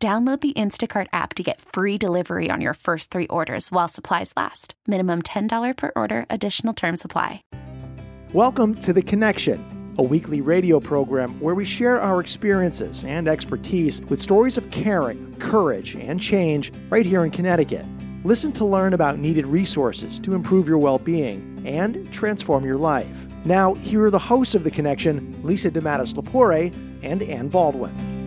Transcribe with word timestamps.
Download 0.00 0.40
the 0.40 0.52
Instacart 0.52 1.08
app 1.12 1.34
to 1.34 1.42
get 1.42 1.60
free 1.60 1.98
delivery 1.98 2.52
on 2.52 2.60
your 2.60 2.74
first 2.74 3.10
three 3.10 3.26
orders 3.26 3.72
while 3.72 3.88
supplies 3.88 4.32
last. 4.36 4.74
Minimum 4.86 5.22
$10 5.22 5.76
per 5.76 5.90
order, 5.96 6.24
additional 6.30 6.72
term 6.72 6.96
supply. 6.96 7.42
Welcome 8.32 8.76
to 8.76 8.92
The 8.92 9.02
Connection, 9.02 9.94
a 9.98 10.04
weekly 10.04 10.40
radio 10.40 10.78
program 10.78 11.40
where 11.40 11.56
we 11.56 11.64
share 11.64 12.00
our 12.00 12.20
experiences 12.20 13.02
and 13.02 13.26
expertise 13.26 14.00
with 14.02 14.22
stories 14.22 14.56
of 14.56 14.70
caring, 14.70 15.34
courage, 15.40 15.96
and 15.96 16.20
change 16.20 16.72
right 16.90 17.04
here 17.04 17.24
in 17.24 17.32
Connecticut. 17.32 17.84
Listen 18.22 18.52
to 18.52 18.64
learn 18.64 18.94
about 18.94 19.18
needed 19.18 19.48
resources 19.48 20.20
to 20.20 20.34
improve 20.34 20.68
your 20.68 20.78
well 20.78 21.00
being 21.00 21.60
and 21.66 22.12
transform 22.12 22.64
your 22.64 22.76
life. 22.76 23.26
Now, 23.44 23.74
here 23.74 24.04
are 24.04 24.12
the 24.12 24.18
hosts 24.20 24.54
of 24.54 24.62
The 24.62 24.70
Connection, 24.70 25.42
Lisa 25.42 25.72
DeMattis 25.72 26.14
Lapore 26.14 26.72
and 27.02 27.20
Ann 27.20 27.48
Baldwin. 27.48 28.17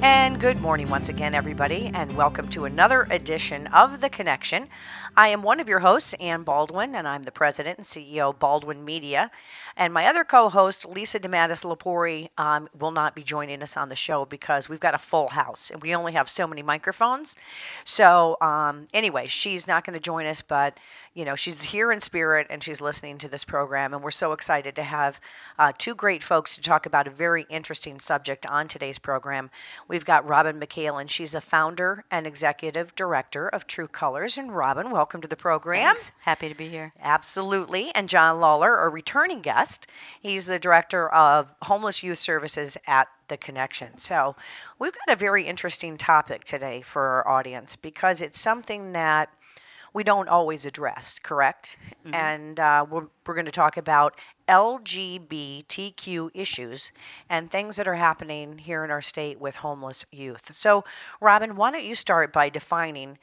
And 0.00 0.40
good 0.40 0.60
morning 0.60 0.88
once 0.90 1.08
again, 1.08 1.34
everybody, 1.34 1.90
and 1.92 2.16
welcome 2.16 2.46
to 2.50 2.66
another 2.66 3.08
edition 3.10 3.66
of 3.68 4.00
The 4.00 4.08
Connection. 4.08 4.68
I 5.16 5.26
am 5.26 5.42
one 5.42 5.58
of 5.58 5.68
your 5.68 5.80
hosts, 5.80 6.14
Ann 6.20 6.44
Baldwin, 6.44 6.94
and 6.94 7.08
I'm 7.08 7.24
the 7.24 7.32
president 7.32 7.78
and 7.78 7.84
CEO 7.84 8.30
of 8.30 8.38
Baldwin 8.38 8.84
Media. 8.84 9.32
And 9.76 9.92
my 9.92 10.06
other 10.06 10.22
co 10.22 10.50
host, 10.50 10.88
Lisa 10.88 11.18
DeMattis 11.18 11.64
Lapori, 11.64 12.28
um, 12.38 12.68
will 12.78 12.92
not 12.92 13.16
be 13.16 13.24
joining 13.24 13.60
us 13.60 13.76
on 13.76 13.88
the 13.88 13.96
show 13.96 14.24
because 14.24 14.68
we've 14.68 14.78
got 14.78 14.94
a 14.94 14.98
full 14.98 15.30
house 15.30 15.68
and 15.68 15.82
we 15.82 15.92
only 15.92 16.12
have 16.12 16.28
so 16.28 16.46
many 16.46 16.62
microphones. 16.62 17.36
So, 17.82 18.36
um, 18.40 18.86
anyway, 18.94 19.26
she's 19.26 19.66
not 19.66 19.84
going 19.84 19.94
to 19.94 20.00
join 20.00 20.26
us, 20.26 20.42
but 20.42 20.78
you 21.18 21.24
know, 21.24 21.34
she's 21.34 21.64
here 21.64 21.90
in 21.90 22.00
spirit 22.00 22.46
and 22.48 22.62
she's 22.62 22.80
listening 22.80 23.18
to 23.18 23.28
this 23.28 23.44
program. 23.44 23.92
And 23.92 24.04
we're 24.04 24.12
so 24.12 24.30
excited 24.30 24.76
to 24.76 24.84
have 24.84 25.20
uh, 25.58 25.72
two 25.76 25.96
great 25.96 26.22
folks 26.22 26.54
to 26.54 26.60
talk 26.60 26.86
about 26.86 27.08
a 27.08 27.10
very 27.10 27.44
interesting 27.50 27.98
subject 27.98 28.46
on 28.46 28.68
today's 28.68 29.00
program. 29.00 29.50
We've 29.88 30.04
got 30.04 30.24
Robin 30.24 30.60
McHaelen. 30.60 31.10
She's 31.10 31.34
a 31.34 31.40
founder 31.40 32.04
and 32.08 32.24
executive 32.24 32.94
director 32.94 33.48
of 33.48 33.66
True 33.66 33.88
Colors. 33.88 34.38
And 34.38 34.54
Robin, 34.54 34.92
welcome 34.92 35.20
to 35.20 35.26
the 35.26 35.34
program. 35.34 35.96
Thanks. 35.96 36.12
Happy 36.24 36.48
to 36.48 36.54
be 36.54 36.68
here. 36.68 36.92
Absolutely. 37.00 37.90
And 37.96 38.08
John 38.08 38.38
Lawler, 38.38 38.78
a 38.84 38.88
returning 38.88 39.40
guest. 39.40 39.88
He's 40.20 40.46
the 40.46 40.60
director 40.60 41.08
of 41.08 41.52
homeless 41.62 42.04
youth 42.04 42.18
services 42.18 42.78
at 42.86 43.08
the 43.26 43.36
connection. 43.36 43.98
So, 43.98 44.36
we've 44.78 44.94
got 45.06 45.12
a 45.12 45.16
very 45.16 45.44
interesting 45.44 45.98
topic 45.98 46.44
today 46.44 46.80
for 46.80 47.02
our 47.02 47.28
audience 47.28 47.76
because 47.76 48.22
it's 48.22 48.40
something 48.40 48.92
that 48.92 49.28
we 49.92 50.04
don't 50.04 50.28
always 50.28 50.66
address, 50.66 51.18
correct? 51.18 51.76
Mm-hmm. 52.04 52.14
And 52.14 52.60
uh, 52.60 52.86
we're, 52.88 53.06
we're 53.26 53.34
going 53.34 53.46
to 53.46 53.52
talk 53.52 53.76
about 53.76 54.18
LGBTQ 54.48 56.30
issues 56.34 56.92
and 57.28 57.50
things 57.50 57.76
that 57.76 57.88
are 57.88 57.96
happening 57.96 58.58
here 58.58 58.84
in 58.84 58.90
our 58.90 59.02
state 59.02 59.40
with 59.40 59.56
homeless 59.56 60.06
youth. 60.10 60.54
So, 60.54 60.84
Robin, 61.20 61.56
why 61.56 61.70
don't 61.70 61.84
you 61.84 61.94
start 61.94 62.32
by 62.32 62.48
defining? 62.48 63.18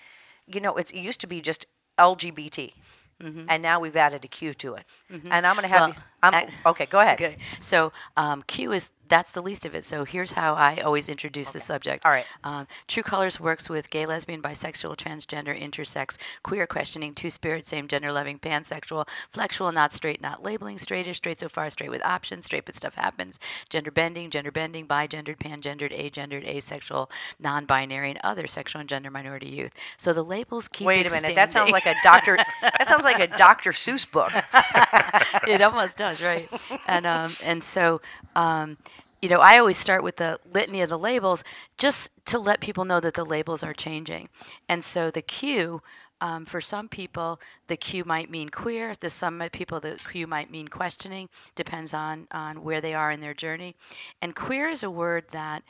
You 0.47 0.59
know, 0.59 0.75
it 0.75 0.93
used 0.93 1.21
to 1.21 1.27
be 1.27 1.41
just 1.41 1.65
LGBT. 1.97 2.73
Mm-hmm. 3.21 3.45
And 3.47 3.63
now 3.63 3.79
we've 3.79 3.95
added 3.95 4.25
a 4.25 4.27
Q 4.27 4.53
to 4.55 4.75
it. 4.75 4.83
Mm-hmm. 5.11 5.31
And 5.31 5.47
I'm 5.47 5.55
going 5.55 5.63
to 5.63 5.69
have 5.69 5.81
well, 5.81 5.89
you. 5.89 5.95
I'm, 6.33 6.49
okay, 6.65 6.85
go 6.85 6.99
ahead. 6.99 7.21
Okay. 7.21 7.37
So 7.61 7.91
um, 8.17 8.43
Q 8.47 8.71
is 8.71 8.91
that's 9.07 9.31
the 9.31 9.41
least 9.41 9.65
of 9.65 9.75
it. 9.75 9.85
So 9.85 10.03
here's 10.03 10.33
how 10.33 10.55
I 10.55 10.77
always 10.77 11.09
introduce 11.09 11.49
okay. 11.49 11.59
the 11.59 11.61
subject. 11.61 12.05
All 12.05 12.11
right. 12.11 12.25
Um, 12.43 12.67
True 12.87 13.03
Colors 13.03 13.39
works 13.39 13.69
with 13.69 13.89
gay, 13.89 14.05
lesbian, 14.05 14.41
bisexual, 14.41 14.97
transgender, 14.97 15.59
intersex, 15.59 16.17
queer 16.43 16.65
questioning, 16.67 17.13
two 17.13 17.29
spirit, 17.29 17.65
same 17.65 17.87
gender 17.87 18.11
loving, 18.11 18.39
pansexual, 18.39 19.07
flexual, 19.29 19.71
not 19.71 19.93
straight, 19.93 20.21
not 20.21 20.43
labeling, 20.43 20.77
straightish, 20.77 21.15
straight 21.15 21.39
so 21.39 21.49
far, 21.49 21.69
straight 21.69 21.91
with 21.91 22.03
options, 22.05 22.45
straight 22.45 22.65
but 22.65 22.75
stuff 22.75 22.95
happens, 22.95 23.39
gender 23.69 23.91
bending, 23.91 24.29
gender 24.29 24.51
bending, 24.51 24.87
bigendered, 24.87 25.37
pangendered, 25.37 25.91
agendered, 25.97 26.45
asexual, 26.45 27.09
non-binary, 27.39 28.09
and 28.09 28.19
other 28.23 28.47
sexual 28.47 28.79
and 28.79 28.89
gender 28.89 29.11
minority 29.11 29.47
youth. 29.47 29.71
So 29.97 30.13
the 30.13 30.23
labels 30.23 30.67
keep. 30.67 30.87
Wait 30.87 31.05
a 31.05 31.11
minute. 31.11 31.35
That 31.35 31.51
sounds 31.51 31.71
like 31.71 31.85
a 31.85 31.95
doctor. 32.03 32.37
that 32.61 32.87
sounds 32.87 33.03
like 33.03 33.19
a 33.19 33.27
Dr. 33.37 33.71
Seuss 33.71 34.09
book. 34.09 34.31
it 35.47 35.61
almost 35.61 35.97
does 35.97 36.14
right? 36.21 36.49
and 36.87 37.05
um, 37.05 37.35
and 37.43 37.63
so. 37.63 38.01
Um, 38.35 38.77
you 39.21 39.29
know, 39.29 39.39
I 39.39 39.57
always 39.57 39.77
start 39.77 40.03
with 40.03 40.17
the 40.17 40.39
litany 40.53 40.81
of 40.81 40.89
the 40.89 40.99
labels 40.99 41.43
just 41.79 42.11
to 42.25 42.37
let 42.37 42.59
people 42.59 42.85
know 42.85 42.99
that 42.99 43.15
the 43.15 43.25
labels 43.25 43.63
are 43.63 43.73
changing. 43.73 44.29
And 44.69 44.83
so 44.83 45.09
the 45.09 45.23
Q, 45.23 45.81
um, 46.21 46.45
for 46.45 46.61
some 46.61 46.87
people, 46.87 47.39
the 47.65 47.75
Q 47.75 48.03
might 48.05 48.29
mean 48.29 48.49
queer. 48.49 48.93
The 48.99 49.09
some 49.09 49.41
people, 49.51 49.79
the 49.79 49.99
Q 50.11 50.27
might 50.27 50.51
mean 50.51 50.67
questioning. 50.67 51.29
Depends 51.55 51.91
on 51.91 52.27
on 52.31 52.61
where 52.63 52.81
they 52.81 52.93
are 52.93 53.11
in 53.11 53.19
their 53.19 53.33
journey. 53.33 53.75
And 54.21 54.35
queer 54.35 54.69
is 54.69 54.83
a 54.83 54.91
word 54.91 55.25
that 55.31 55.63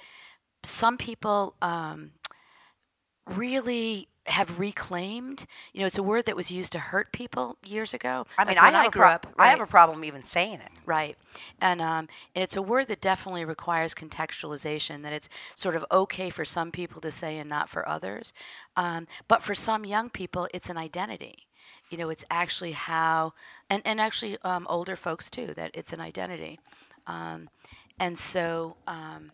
some 0.64 0.98
people 0.98 1.56
um, 1.62 2.12
really 3.28 4.08
have 4.28 4.60
reclaimed. 4.60 5.46
You 5.74 5.82
know, 5.82 5.86
it's 5.86 5.98
a 5.98 6.04
word 6.04 6.26
that 6.26 6.36
was 6.36 6.52
used 6.52 6.72
to 6.72 6.80
hurt 6.80 7.12
people 7.12 7.58
years 7.66 7.94
ago. 7.94 8.26
I 8.38 8.46
mean, 8.46 8.58
I, 8.58 8.72
I, 8.72 8.90
grew 8.90 9.02
pro- 9.02 9.12
up. 9.12 9.28
Right? 9.38 9.48
I 9.48 9.50
have 9.50 9.62
a 9.62 9.68
problem 9.68 10.04
even 10.04 10.24
saying 10.24 10.62
it. 10.62 10.72
Right, 10.86 11.18
and 11.60 11.82
um, 11.82 12.08
and 12.34 12.44
it's 12.44 12.56
a 12.56 12.62
word 12.62 12.88
that 12.88 13.02
definitely 13.02 13.46
requires 13.46 13.94
contextualization. 13.94 15.04
That 15.04 15.14
it's 15.14 15.30
sort 15.54 15.76
of 15.76 15.86
okay 15.92 16.30
for 16.30 16.46
some 16.46 16.72
people 16.72 17.02
to 17.02 17.12
say 17.12 17.38
and 17.38 17.50
not 17.50 17.70
for 17.70 17.88
others, 17.88 18.34
um, 18.76 19.08
but 19.28 19.44
for 19.44 19.56
some 19.56 19.86
young 19.86 20.10
people, 20.10 20.48
it's 20.54 20.70
an 20.70 20.78
identity. 20.78 21.48
You 21.90 21.98
know, 21.98 22.10
it's 22.10 22.26
actually 22.32 22.72
how, 22.72 23.34
and 23.70 23.82
and 23.86 24.02
actually 24.02 24.38
um, 24.44 24.66
older 24.70 24.96
folks 24.96 25.30
too. 25.30 25.54
That 25.56 25.72
it's 25.74 25.94
an 25.94 26.00
identity, 26.00 26.60
um, 27.06 27.50
and 28.00 28.18
so 28.18 28.76
um, 28.88 29.32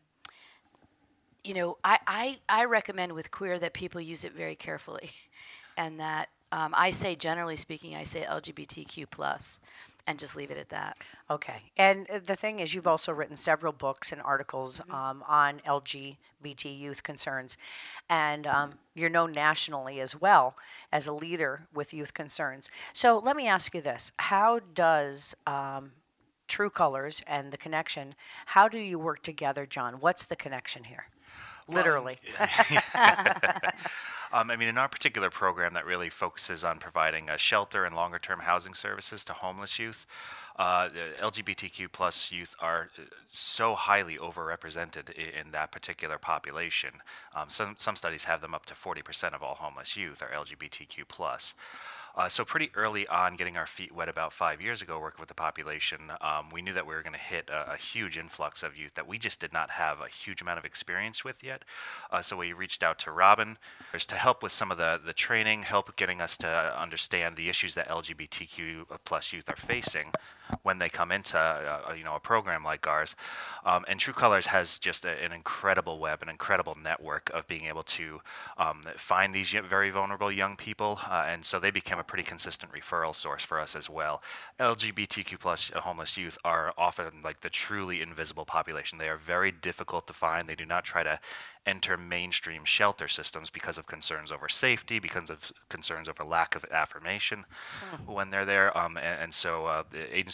you 1.43 1.53
know, 1.53 1.77
I, 1.83 1.99
I, 2.07 2.39
I 2.47 2.65
recommend 2.65 3.13
with 3.13 3.31
queer 3.31 3.59
that 3.59 3.73
people 3.73 4.01
use 4.01 4.23
it 4.23 4.33
very 4.33 4.55
carefully, 4.55 5.11
and 5.77 5.99
that 5.99 6.29
um, 6.51 6.73
I 6.75 6.91
say 6.91 7.15
generally 7.15 7.55
speaking, 7.55 7.95
I 7.95 8.03
say 8.03 8.23
LGBTQ 8.23 9.09
plus, 9.09 9.59
and 10.05 10.19
just 10.19 10.35
leave 10.35 10.51
it 10.51 10.57
at 10.57 10.69
that. 10.69 10.97
Okay. 11.29 11.61
And 11.77 12.09
uh, 12.09 12.19
the 12.23 12.35
thing 12.35 12.59
is, 12.59 12.73
you've 12.73 12.87
also 12.87 13.11
written 13.11 13.37
several 13.37 13.71
books 13.71 14.11
and 14.11 14.21
articles 14.21 14.79
mm-hmm. 14.79 14.93
um, 14.93 15.23
on 15.27 15.61
LGBT 15.65 16.77
youth 16.77 17.03
concerns, 17.03 17.57
and 18.09 18.45
um, 18.45 18.73
you're 18.93 19.09
known 19.09 19.31
nationally 19.31 19.99
as 19.99 20.19
well 20.19 20.55
as 20.91 21.07
a 21.07 21.13
leader 21.13 21.67
with 21.73 21.93
youth 21.93 22.13
concerns. 22.13 22.69
So 22.93 23.17
let 23.17 23.35
me 23.35 23.47
ask 23.47 23.73
you 23.73 23.81
this: 23.81 24.11
How 24.17 24.59
does 24.59 25.35
um, 25.47 25.91
True 26.47 26.69
Colors 26.69 27.23
and 27.25 27.51
the 27.51 27.57
connection? 27.57 28.15
How 28.47 28.67
do 28.67 28.77
you 28.77 28.99
work 28.99 29.23
together, 29.23 29.65
John? 29.65 29.95
What's 29.95 30.25
the 30.25 30.35
connection 30.35 30.83
here? 30.85 31.05
Literally. 31.71 32.17
Um, 34.33 34.49
I 34.49 34.55
mean, 34.55 34.69
in 34.69 34.77
our 34.77 34.87
particular 34.87 35.29
program 35.29 35.73
that 35.73 35.85
really 35.85 36.09
focuses 36.09 36.63
on 36.63 36.79
providing 36.79 37.29
a 37.29 37.37
shelter 37.37 37.83
and 37.83 37.95
longer 37.95 38.19
term 38.19 38.39
housing 38.39 38.73
services 38.73 39.25
to 39.25 39.33
homeless 39.33 39.77
youth, 39.77 40.05
uh, 40.57 40.89
LGBTQ 41.21 41.91
plus 41.91 42.31
youth 42.31 42.55
are 42.59 42.89
uh, 42.97 43.03
so 43.27 43.73
highly 43.73 44.17
overrepresented 44.17 45.09
in, 45.11 45.47
in 45.47 45.51
that 45.51 45.71
particular 45.71 46.17
population. 46.17 46.91
Um, 47.35 47.49
some, 47.49 47.75
some 47.77 47.95
studies 47.95 48.25
have 48.25 48.41
them 48.41 48.53
up 48.53 48.65
to 48.67 48.73
40% 48.73 49.33
of 49.33 49.43
all 49.43 49.55
homeless 49.55 49.97
youth 49.97 50.21
are 50.21 50.29
LGBTQ 50.29 51.07
plus. 51.07 51.53
Uh, 52.15 52.27
so 52.27 52.43
pretty 52.43 52.69
early 52.75 53.07
on, 53.07 53.35
getting 53.35 53.55
our 53.55 53.65
feet 53.65 53.93
wet 53.93 54.09
about 54.09 54.33
five 54.33 54.61
years 54.61 54.81
ago, 54.81 54.99
working 54.99 55.19
with 55.21 55.29
the 55.29 55.33
population, 55.33 56.11
um, 56.19 56.49
we 56.51 56.61
knew 56.61 56.73
that 56.73 56.85
we 56.85 56.93
were 56.93 57.01
going 57.01 57.13
to 57.13 57.19
hit 57.19 57.49
a, 57.49 57.73
a, 57.73 57.77
huge 57.77 58.17
influx 58.17 58.63
of 58.63 58.77
youth 58.77 58.93
that 58.95 59.07
we 59.07 59.17
just 59.17 59.39
did 59.39 59.53
not 59.53 59.71
have 59.71 59.99
a 59.99 60.07
huge 60.07 60.41
amount 60.41 60.59
of 60.59 60.65
experience 60.65 61.23
with 61.23 61.43
yet. 61.43 61.63
Uh, 62.11 62.21
so 62.21 62.37
we 62.37 62.53
reached 62.53 62.83
out 62.83 62.99
to 62.99 63.11
Robin 63.11 63.57
to 64.07 64.15
help 64.15 64.43
with 64.43 64.51
some 64.51 64.71
of 64.71 64.77
the, 64.77 64.99
the 65.03 65.13
training, 65.13 65.63
help 65.63 65.95
getting 65.95 66.21
us 66.21 66.37
to 66.37 66.47
understand 66.47 67.35
the 67.35 67.49
issues 67.49 67.75
that 67.75 67.87
LGBTQ 67.87 68.85
plus 69.05 69.31
youth 69.31 69.49
are 69.49 69.55
facing 69.55 70.11
when 70.63 70.79
they 70.79 70.89
come 70.89 71.11
into 71.11 71.37
uh, 71.37 71.93
you 71.97 72.03
know 72.03 72.15
a 72.15 72.19
program 72.19 72.63
like 72.63 72.87
ours. 72.87 73.15
Um, 73.65 73.85
and 73.87 73.99
True 73.99 74.13
Colors 74.13 74.47
has 74.47 74.79
just 74.79 75.05
a, 75.05 75.23
an 75.23 75.31
incredible 75.31 75.99
web, 75.99 76.21
an 76.21 76.29
incredible 76.29 76.77
network 76.81 77.29
of 77.33 77.47
being 77.47 77.65
able 77.65 77.83
to 77.83 78.21
um, 78.57 78.81
find 78.97 79.33
these 79.33 79.51
very 79.51 79.89
vulnerable 79.89 80.31
young 80.31 80.55
people, 80.55 80.99
uh, 81.09 81.25
and 81.27 81.45
so 81.45 81.59
they 81.59 81.71
became 81.71 81.99
a 81.99 82.03
pretty 82.03 82.23
consistent 82.23 82.71
referral 82.71 83.15
source 83.15 83.43
for 83.43 83.59
us 83.59 83.75
as 83.75 83.89
well. 83.89 84.21
LGBTQ 84.59 85.39
plus 85.39 85.71
homeless 85.75 86.17
youth 86.17 86.37
are 86.43 86.73
often 86.77 87.21
like 87.23 87.41
the 87.41 87.49
truly 87.49 88.01
invisible 88.01 88.45
population. 88.45 88.97
They 88.97 89.09
are 89.09 89.17
very 89.17 89.51
difficult 89.51 90.07
to 90.07 90.13
find. 90.13 90.47
They 90.47 90.55
do 90.55 90.65
not 90.65 90.83
try 90.83 91.03
to 91.03 91.19
enter 91.65 91.95
mainstream 91.95 92.65
shelter 92.65 93.07
systems 93.07 93.49
because 93.49 93.77
of 93.77 93.85
concerns 93.85 94.31
over 94.31 94.49
safety, 94.49 94.97
because 94.97 95.29
of 95.29 95.51
concerns 95.69 96.09
over 96.09 96.23
lack 96.23 96.55
of 96.55 96.65
affirmation 96.71 97.45
mm. 97.93 98.11
when 98.11 98.31
they're 98.31 98.45
there. 98.45 98.75
Um, 98.75 98.97
and, 98.97 99.21
and, 99.21 99.33
so 99.33 99.67
uh, 99.67 99.83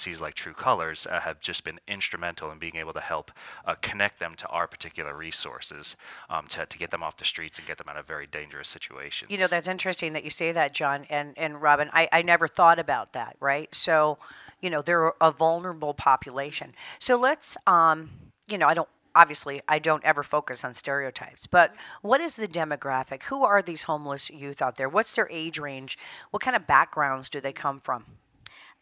agencies 0.08 0.22
like 0.22 0.36
True 0.36 0.54
Colors 0.54 1.06
uh, 1.10 1.20
have 1.22 1.40
just 1.40 1.64
been 1.64 1.80
instrumental 1.88 2.52
in 2.52 2.60
being 2.60 2.76
able 2.78 2.94
to 2.94 3.00
help 3.00 3.32
uh, 3.66 3.76
connect 3.82 4.20
them 4.20 4.36
to 4.36 4.48
our 4.48 4.68
particular 4.68 5.16
resources 5.16 5.96
um, 6.30 6.48
to, 6.48 6.66
to 6.66 6.78
get 6.78 6.92
them 6.92 7.04
off 7.04 7.18
the 7.18 7.26
streets 7.26 7.58
and 7.58 7.68
get 7.68 7.78
them 7.78 7.88
out 7.90 7.98
of 7.98 8.08
very 8.08 8.28
dangerous 8.28 8.70
situations. 8.70 9.30
You 9.30 9.38
know, 9.38 9.48
that's 9.48 9.68
interesting 9.68 10.14
that 10.14 10.24
you 10.24 10.30
say 10.30 10.52
that, 10.52 10.74
John 10.74 11.06
and, 11.10 11.38
and 11.38 11.62
Robin. 11.62 11.90
I, 11.94 12.08
I 12.12 12.22
never 12.22 12.48
thought 12.48 12.80
about 12.80 13.14
that, 13.14 13.36
right? 13.40 13.74
So, 13.76 14.18
you 14.62 14.70
know, 14.70 14.82
they're 14.82 15.14
a 15.20 15.32
vulnerable 15.32 15.94
population. 15.94 16.74
So 17.00 17.18
let's, 17.18 17.58
um, 17.68 18.10
you 18.48 18.58
know, 18.58 18.68
I 18.68 18.74
don't 18.74 18.90
obviously 19.14 19.62
I 19.68 19.80
don't 19.80 20.04
ever 20.04 20.22
focus 20.24 20.64
on 20.64 20.74
stereotypes, 20.76 21.48
but 21.48 21.74
what 22.02 22.22
is 22.22 22.36
the 22.36 22.48
demographic? 22.48 23.24
Who 23.24 23.44
are 23.44 23.64
these 23.64 23.84
homeless 23.84 24.30
youth 24.30 24.62
out 24.62 24.76
there? 24.76 24.88
What's 24.88 25.12
their 25.14 25.28
age 25.32 25.58
range? 25.60 25.98
What 26.30 26.44
kind 26.44 26.56
of 26.56 26.68
backgrounds 26.68 27.28
do 27.28 27.42
they 27.42 27.52
come 27.52 27.80
from? 27.80 28.06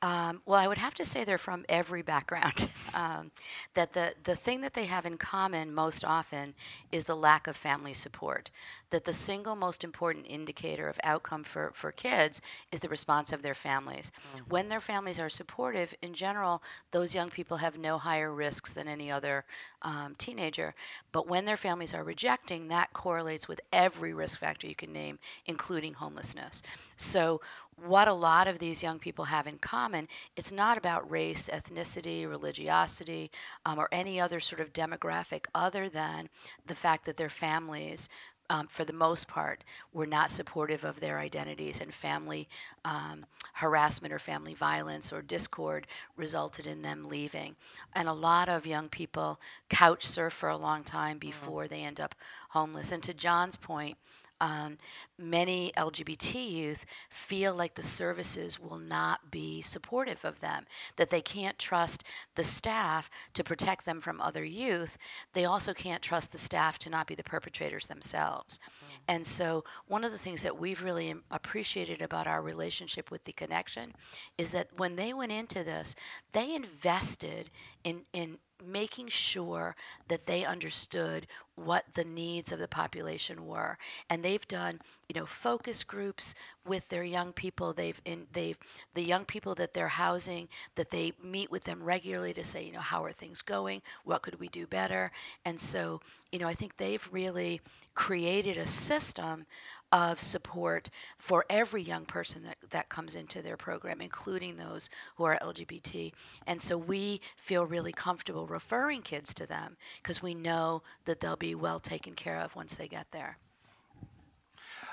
Um, 0.06 0.44
well, 0.46 0.60
I 0.60 0.68
would 0.68 0.78
have 0.78 0.94
to 0.96 1.04
say 1.04 1.24
they're 1.24 1.40
from 1.40 1.66
every 1.68 2.04
background. 2.04 2.70
um, 2.94 3.32
that 3.74 3.94
the, 3.94 4.14
the 4.24 4.36
thing 4.36 4.62
that 4.62 4.76
they 4.76 4.86
have 4.86 5.04
in 5.04 5.18
common 5.18 5.74
most 5.74 6.06
often 6.06 6.54
is 6.92 7.06
the 7.06 7.16
lack 7.16 7.48
of 7.48 7.56
family 7.56 7.96
support. 7.96 8.52
That 8.96 9.04
the 9.04 9.12
single 9.12 9.58
most 9.58 9.84
important 9.84 10.26
indicator 10.26 10.88
of 10.88 10.98
outcome 11.04 11.44
for, 11.44 11.74
for 11.74 11.92
kids 11.92 12.42
is 12.72 12.80
the 12.80 12.88
response 12.88 13.34
of 13.34 13.42
their 13.42 13.54
families. 13.54 14.10
Mm-hmm. 14.10 14.50
When 14.50 14.70
their 14.70 14.80
families 14.80 15.20
are 15.20 15.28
supportive, 15.28 15.94
in 16.02 16.14
general, 16.14 16.64
those 16.92 17.14
young 17.14 17.30
people 17.30 17.58
have 17.58 17.78
no 17.78 17.98
higher 17.98 18.34
risks 18.34 18.74
than 18.74 18.88
any 18.88 19.12
other 19.12 19.44
um, 19.82 20.16
teenager. 20.18 20.76
But 21.12 21.28
when 21.28 21.44
their 21.44 21.58
families 21.58 21.94
are 21.94 22.06
rejecting, 22.06 22.70
that 22.70 22.94
correlates 22.94 23.50
with 23.50 23.60
every 23.74 24.14
risk 24.14 24.40
factor 24.40 24.66
you 24.66 24.76
can 24.76 24.94
name, 24.94 25.20
including 25.46 25.96
homelessness. 25.96 26.64
So 26.96 27.42
what 27.76 28.08
a 28.08 28.14
lot 28.14 28.48
of 28.48 28.60
these 28.60 28.82
young 28.82 29.00
people 29.00 29.26
have 29.26 29.48
in 29.48 29.58
common, 29.58 30.08
it's 30.38 30.54
not 30.54 30.78
about 30.78 31.12
race, 31.12 31.50
ethnicity, 31.52 32.26
religiosity, 32.30 33.30
um, 33.66 33.78
or 33.78 33.90
any 33.92 34.22
other 34.22 34.40
sort 34.40 34.62
of 34.62 34.72
demographic 34.72 35.48
other 35.54 35.90
than 35.90 36.30
the 36.66 36.76
fact 36.76 37.06
that 37.06 37.18
their 37.18 37.30
families, 37.30 38.08
um, 38.50 38.68
for 38.68 38.84
the 38.86 38.94
most 38.94 39.28
part, 39.28 39.64
were 39.94 40.06
not 40.06 40.32
supportive 40.32 40.84
of 40.84 41.00
their 41.00 41.20
identities, 41.20 41.80
and 41.80 41.94
family 41.94 42.48
um, 42.84 43.26
harassment 43.54 44.14
or 44.14 44.20
family 44.20 44.54
violence 44.54 45.14
or 45.14 45.22
discord 45.22 45.88
resulted 46.18 46.68
in 46.68 46.82
them 46.82 47.08
leaving. 47.08 47.56
And 47.94 48.08
a 48.08 48.14
lot 48.14 48.50
of 48.50 48.68
young 48.68 48.90
people 48.90 49.40
couch 49.70 50.06
surf 50.06 50.34
for 50.34 50.50
a 50.50 50.58
long 50.58 50.84
time 50.84 51.18
mm-hmm. 51.18 51.30
before 51.30 51.64
mm-hmm. 51.64 51.74
they 51.74 51.84
end 51.84 52.00
up 52.00 52.16
homeless. 52.50 52.92
And 52.92 53.02
to 53.04 53.14
John's 53.14 53.58
point, 53.58 53.98
um, 54.42 54.78
many 55.18 55.72
LGBT 55.78 56.50
youth 56.52 56.86
feel 57.10 57.54
like 57.56 57.76
the 57.76 57.84
services 57.84 58.60
will 58.60 58.80
not 58.80 59.32
be 59.32 59.62
supportive 59.62 60.26
of 60.26 60.42
them, 60.42 60.66
that 60.98 61.10
they 61.10 61.22
can't 61.22 61.58
trust 61.58 62.04
the 62.36 62.44
staff 62.44 63.10
to 63.34 63.44
protect 63.44 63.86
them 63.86 64.02
from 64.02 64.20
other 64.20 64.44
youth. 64.44 64.98
They 65.34 65.46
also 65.46 65.74
can't 65.74 66.02
trust 66.02 66.32
the 66.32 66.38
staff 66.38 66.78
to 66.80 66.90
not 66.90 67.08
be 67.08 67.16
the 67.16 67.24
perpetrators 67.24 67.88
themselves. 67.88 68.58
Mm-hmm. 68.58 68.96
And 69.08 69.26
so, 69.26 69.64
one 69.88 70.04
of 70.04 70.12
the 70.12 70.18
things 70.18 70.44
that 70.44 70.58
we've 70.58 70.84
really 70.84 71.14
appreciated 71.32 72.02
about 72.02 72.28
our 72.28 72.42
relationship 72.42 73.12
with 73.12 73.24
The 73.24 73.34
Connection 73.34 73.94
is 74.38 74.52
that 74.52 74.70
when 74.78 74.96
they 74.96 75.14
went 75.14 75.32
into 75.32 75.64
this, 75.64 75.96
they 76.34 76.54
invested 76.54 77.50
in, 77.84 78.02
in 78.14 78.38
making 78.64 79.08
sure 79.08 79.76
that 80.08 80.26
they 80.26 80.46
understood 80.46 81.28
what 81.56 81.86
the 81.94 82.04
needs 82.04 82.52
of 82.52 82.60
the 82.60 82.68
population 82.68 83.46
were. 83.48 83.78
And 84.10 84.24
they've 84.24 84.48
done 84.48 84.82
you 85.10 85.20
know 85.20 85.26
focus 85.26 85.84
groups 85.84 86.36
with 86.66 86.90
their 86.90 87.04
young 87.04 87.32
people. 87.34 87.74
They've 87.74 88.02
in 88.06 88.28
they've 88.34 88.58
the 88.94 89.04
young 89.04 89.26
people 89.26 89.56
that 89.56 89.74
they're 89.74 89.88
housing 89.88 90.48
that 90.76 90.92
they 90.92 91.14
meet 91.24 91.52
with 91.52 91.64
them 91.64 91.84
regularly 91.84 92.34
to 92.34 92.44
say 92.44 92.64
you 92.66 92.74
know 92.74 92.80
how 92.80 93.04
are 93.04 93.12
things 93.12 93.42
going? 93.42 93.82
What 94.04 94.22
could 94.22 94.40
we 94.40 94.50
do 94.50 94.68
better? 94.68 95.12
And 95.46 95.60
so 95.60 96.02
you 96.36 96.40
know 96.40 96.48
i 96.50 96.54
think 96.54 96.76
they've 96.76 97.08
really 97.14 97.62
created 97.96 98.58
a 98.58 98.68
system 98.68 99.46
of 99.92 100.20
support 100.20 100.90
for 101.18 101.46
every 101.50 101.82
young 101.82 102.06
person 102.06 102.44
that, 102.44 102.58
that 102.70 102.90
comes 102.90 103.16
into 103.16 103.42
their 103.42 103.56
program, 103.56 104.02
including 104.02 104.58
those 104.58 104.90
who 105.16 105.24
are 105.24 105.40
LGBT. 105.42 106.12
And 106.46 106.62
so 106.62 106.78
we 106.78 107.22
feel 107.38 107.66
really 107.66 107.94
comfortable 107.94 108.46
referring 108.46 109.02
kids 109.02 109.34
to 109.36 109.48
them 109.48 109.78
because 110.02 110.22
we 110.22 110.34
know 110.34 110.84
that 111.06 111.22
they'll 111.22 111.38
be 111.38 111.56
well 111.56 111.80
taken 111.80 112.14
care 112.14 112.40
of 112.40 112.56
once 112.56 112.76
they 112.76 112.88
get 112.88 113.08
there. 113.12 113.38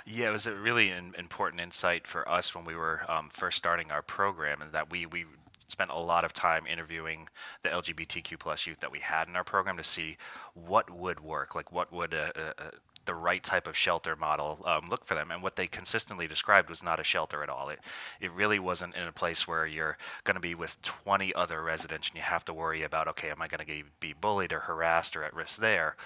Yeah, 0.04 0.28
it 0.28 0.32
was 0.32 0.46
a 0.46 0.54
really 0.54 0.90
in, 0.90 1.14
important 1.18 1.60
insight 1.60 2.06
for 2.06 2.28
us 2.28 2.54
when 2.54 2.64
we 2.64 2.74
were 2.74 3.02
um, 3.08 3.28
first 3.30 3.58
starting 3.58 3.90
our 3.92 4.02
program, 4.02 4.60
and 4.60 4.72
that 4.72 4.90
we 4.90 5.06
we 5.06 5.26
spent 5.68 5.90
a 5.90 5.98
lot 5.98 6.24
of 6.24 6.32
time 6.32 6.66
interviewing 6.66 7.28
the 7.62 7.68
LGBTQ 7.68 8.38
plus 8.38 8.66
youth 8.66 8.80
that 8.80 8.92
we 8.92 8.98
had 8.98 9.28
in 9.28 9.36
our 9.36 9.44
program 9.44 9.76
to 9.76 9.84
see 9.84 10.16
what 10.54 10.90
would 10.90 11.20
work, 11.20 11.54
like 11.54 11.72
what 11.72 11.92
would 11.92 12.12
a, 12.12 12.52
a, 12.58 12.70
the 13.04 13.14
right 13.14 13.42
type 13.42 13.66
of 13.66 13.76
shelter 13.76 14.16
model 14.16 14.62
um, 14.64 14.88
look 14.88 15.04
for 15.04 15.14
them. 15.14 15.30
And 15.30 15.42
what 15.42 15.56
they 15.56 15.66
consistently 15.66 16.26
described 16.26 16.68
was 16.68 16.82
not 16.82 17.00
a 17.00 17.04
shelter 17.04 17.42
at 17.42 17.48
all. 17.48 17.68
It, 17.68 17.80
it 18.20 18.32
really 18.32 18.58
wasn't 18.58 18.94
in 18.94 19.06
a 19.06 19.12
place 19.12 19.46
where 19.46 19.66
you're 19.66 19.98
going 20.24 20.34
to 20.34 20.40
be 20.40 20.54
with 20.54 20.80
20 20.82 21.34
other 21.34 21.62
residents 21.62 22.08
and 22.08 22.16
you 22.16 22.22
have 22.22 22.44
to 22.46 22.54
worry 22.54 22.82
about, 22.82 23.08
okay, 23.08 23.30
am 23.30 23.42
I 23.42 23.48
going 23.48 23.64
to 23.66 23.84
be 24.00 24.12
bullied 24.12 24.52
or 24.52 24.60
harassed 24.60 25.16
or 25.16 25.24
at 25.24 25.34
risk 25.34 25.60
there? 25.60 25.96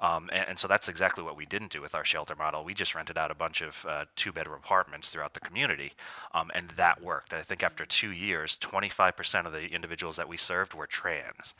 Um, 0.00 0.28
and, 0.32 0.48
and, 0.50 0.58
so 0.58 0.68
that's 0.68 0.88
exactly 0.88 1.24
what 1.24 1.36
we 1.36 1.46
didn't 1.46 1.70
do 1.70 1.80
with 1.80 1.94
our 1.94 2.04
shelter 2.04 2.34
model. 2.34 2.64
We 2.64 2.74
just 2.74 2.94
rented 2.94 3.16
out 3.16 3.30
a 3.30 3.34
bunch 3.34 3.62
of 3.62 3.86
uh, 3.88 4.04
two 4.14 4.32
bedroom 4.32 4.58
apartments 4.62 5.08
throughout 5.08 5.34
the 5.34 5.40
community, 5.40 5.92
um, 6.34 6.50
and 6.54 6.70
that 6.70 7.02
worked. 7.02 7.32
I 7.32 7.42
think 7.42 7.62
after 7.62 7.86
two 7.86 8.10
years, 8.10 8.58
25% 8.58 9.46
of 9.46 9.52
the 9.52 9.68
individuals 9.68 10.16
that 10.16 10.28
we 10.28 10.36
served 10.36 10.74
were 10.74 10.86
trans. 10.86 11.54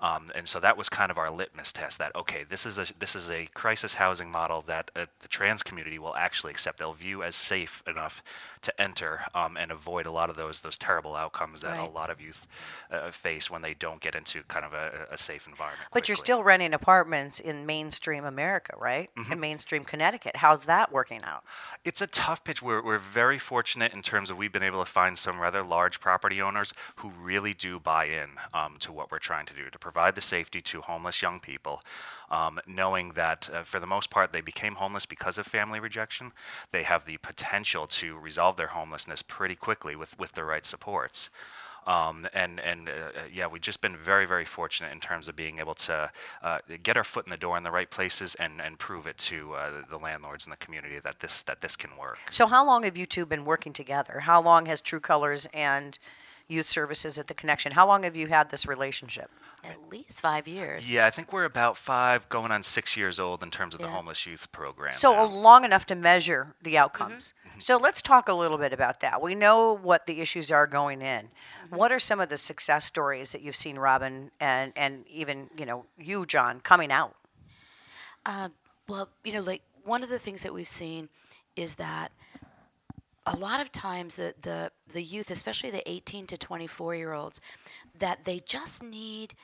Um, 0.00 0.30
and 0.34 0.46
so 0.46 0.60
that 0.60 0.76
was 0.76 0.88
kind 0.88 1.10
of 1.10 1.18
our 1.18 1.30
litmus 1.30 1.72
test 1.72 1.98
that 1.98 2.14
okay, 2.14 2.44
this 2.44 2.66
is 2.66 2.78
a 2.78 2.86
this 2.98 3.14
is 3.14 3.30
a 3.30 3.46
crisis 3.54 3.94
housing 3.94 4.30
model 4.30 4.62
that 4.66 4.90
uh, 4.94 5.06
the 5.20 5.28
trans 5.28 5.62
community 5.62 5.98
will 5.98 6.14
actually 6.16 6.50
accept. 6.50 6.78
They'll 6.78 6.92
view 6.92 7.22
as 7.22 7.36
safe 7.36 7.82
enough 7.86 8.22
to 8.62 8.80
enter 8.80 9.22
um, 9.34 9.56
and 9.56 9.70
avoid 9.70 10.06
a 10.06 10.10
lot 10.10 10.30
of 10.30 10.36
those 10.36 10.60
those 10.60 10.76
terrible 10.76 11.14
outcomes 11.14 11.62
that 11.62 11.78
right. 11.78 11.88
a 11.88 11.90
lot 11.90 12.10
of 12.10 12.20
youth 12.20 12.46
uh, 12.90 13.10
face 13.10 13.50
when 13.50 13.62
they 13.62 13.74
don't 13.74 14.00
get 14.00 14.14
into 14.14 14.42
kind 14.42 14.64
of 14.64 14.74
a, 14.74 15.06
a 15.10 15.16
safe 15.16 15.46
environment. 15.46 15.80
But 15.84 15.92
quickly. 15.92 16.10
you're 16.10 16.16
still 16.16 16.42
renting 16.42 16.74
apartments 16.74 17.40
in 17.40 17.64
mainstream 17.74 18.24
America, 18.24 18.74
right? 18.78 19.10
Mm-hmm. 19.16 19.32
In 19.32 19.40
mainstream 19.40 19.84
Connecticut. 19.84 20.36
How's 20.36 20.64
that 20.66 20.92
working 20.92 21.22
out? 21.24 21.42
It's 21.84 22.00
a 22.00 22.06
tough 22.06 22.44
pitch. 22.44 22.62
We're 22.62 22.82
we're 22.88 22.98
very 23.22 23.38
fortunate 23.38 23.92
in 23.92 24.02
terms 24.02 24.30
of 24.30 24.36
we've 24.36 24.52
been 24.52 24.68
able 24.70 24.84
to 24.84 24.90
find 25.00 25.18
some 25.18 25.40
rather 25.40 25.62
large 25.76 25.96
property 25.98 26.40
owners 26.40 26.72
who 26.96 27.08
really 27.30 27.52
do 27.52 27.80
buy 27.80 28.04
in 28.04 28.30
um, 28.52 28.76
to 28.84 28.92
what 28.92 29.10
we're 29.10 29.26
trying 29.30 29.46
to 29.46 29.54
do 29.54 29.64
to 29.70 29.78
provide 29.78 30.14
the 30.14 30.20
safety 30.20 30.60
to 30.70 30.82
homeless 30.82 31.20
young 31.20 31.40
people 31.40 31.82
um, 32.30 32.60
knowing 32.66 33.12
that 33.12 33.50
uh, 33.52 33.62
for 33.62 33.80
the 33.80 33.86
most 33.86 34.10
part 34.10 34.32
they 34.32 34.40
became 34.40 34.74
homeless 34.76 35.06
because 35.06 35.38
of 35.38 35.46
family 35.46 35.80
rejection. 35.80 36.32
They 36.72 36.82
have 36.84 37.04
the 37.04 37.18
potential 37.18 37.86
to 38.00 38.16
resolve 38.28 38.56
their 38.56 38.72
homelessness 38.78 39.22
pretty 39.22 39.56
quickly 39.56 39.94
with, 39.96 40.18
with 40.18 40.32
the 40.32 40.44
right 40.44 40.64
supports. 40.64 41.30
Um, 41.86 42.26
and 42.32 42.60
and 42.60 42.88
uh, 42.88 42.92
uh, 42.92 43.20
yeah, 43.32 43.46
we've 43.46 43.62
just 43.62 43.80
been 43.80 43.96
very 43.96 44.26
very 44.26 44.44
fortunate 44.44 44.92
in 44.92 45.00
terms 45.00 45.28
of 45.28 45.36
being 45.36 45.58
able 45.58 45.74
to 45.74 46.10
uh, 46.42 46.58
get 46.82 46.96
our 46.96 47.04
foot 47.04 47.26
in 47.26 47.30
the 47.30 47.36
door 47.36 47.56
in 47.56 47.62
the 47.62 47.70
right 47.70 47.90
places 47.90 48.34
and, 48.36 48.60
and 48.60 48.78
prove 48.78 49.06
it 49.06 49.18
to 49.18 49.54
uh, 49.54 49.70
the 49.88 49.98
landlords 49.98 50.46
in 50.46 50.50
the 50.50 50.56
community 50.56 50.98
that 50.98 51.20
this 51.20 51.42
that 51.42 51.60
this 51.60 51.76
can 51.76 51.90
work. 51.98 52.18
So 52.30 52.46
how 52.46 52.64
long 52.66 52.84
have 52.84 52.96
you 52.96 53.06
two 53.06 53.26
been 53.26 53.44
working 53.44 53.72
together? 53.72 54.20
How 54.20 54.40
long 54.40 54.66
has 54.66 54.80
True 54.80 55.00
Colors 55.00 55.46
and 55.52 55.98
Youth 56.48 56.68
Services 56.68 57.18
at 57.18 57.26
the 57.26 57.34
Connection? 57.34 57.72
How 57.72 57.86
long 57.86 58.02
have 58.02 58.14
you 58.14 58.28
had 58.28 58.50
this 58.50 58.66
relationship? 58.66 59.30
At 59.62 59.76
least 59.90 60.20
five 60.20 60.46
years. 60.46 60.92
Yeah, 60.92 61.06
I 61.06 61.10
think 61.10 61.32
we're 61.32 61.44
about 61.44 61.76
five, 61.76 62.28
going 62.28 62.52
on 62.52 62.62
six 62.62 62.96
years 62.96 63.18
old 63.18 63.42
in 63.42 63.50
terms 63.50 63.74
of 63.74 63.80
yeah. 63.80 63.86
the 63.86 63.92
homeless 63.92 64.26
youth 64.26 64.52
program. 64.52 64.92
So 64.92 65.12
now. 65.12 65.24
long 65.24 65.64
enough 65.64 65.86
to 65.86 65.94
measure 65.94 66.54
the 66.62 66.76
outcomes. 66.76 67.32
Mm-hmm. 67.48 67.60
So 67.60 67.76
let's 67.78 68.02
talk 68.02 68.28
a 68.28 68.34
little 68.34 68.58
bit 68.58 68.72
about 68.72 69.00
that. 69.00 69.22
We 69.22 69.34
know 69.34 69.72
what 69.72 70.06
the 70.06 70.20
issues 70.20 70.50
are 70.50 70.66
going 70.66 71.00
in. 71.00 71.26
Mm-hmm. 71.26 71.76
What 71.76 71.92
are 71.92 71.98
some 71.98 72.20
of 72.20 72.28
the 72.28 72.36
success 72.36 72.84
stories 72.84 73.32
that 73.32 73.40
you've 73.40 73.56
seen, 73.56 73.78
Robin, 73.78 74.30
and 74.38 74.72
and 74.76 75.06
even 75.08 75.48
you 75.56 75.64
know 75.64 75.86
you, 75.98 76.26
John, 76.26 76.60
coming 76.60 76.92
out? 76.92 77.14
Uh, 78.26 78.50
well, 78.88 79.08
you 79.24 79.32
know, 79.32 79.40
like 79.40 79.62
one 79.84 80.02
of 80.02 80.10
the 80.10 80.18
things 80.18 80.42
that 80.42 80.52
we've 80.52 80.68
seen 80.68 81.08
is 81.56 81.76
that 81.76 82.12
a 83.26 83.36
lot 83.36 83.60
of 83.60 83.72
times 83.72 84.16
the, 84.16 84.34
the, 84.40 84.70
the 84.92 85.02
youth, 85.02 85.30
especially 85.30 85.70
the 85.70 85.88
18 85.88 86.26
to 86.28 86.36
24 86.36 86.94
year 86.94 87.12
olds, 87.12 87.40
that 87.98 88.24
they 88.24 88.40
just 88.46 88.82
need 88.82 89.34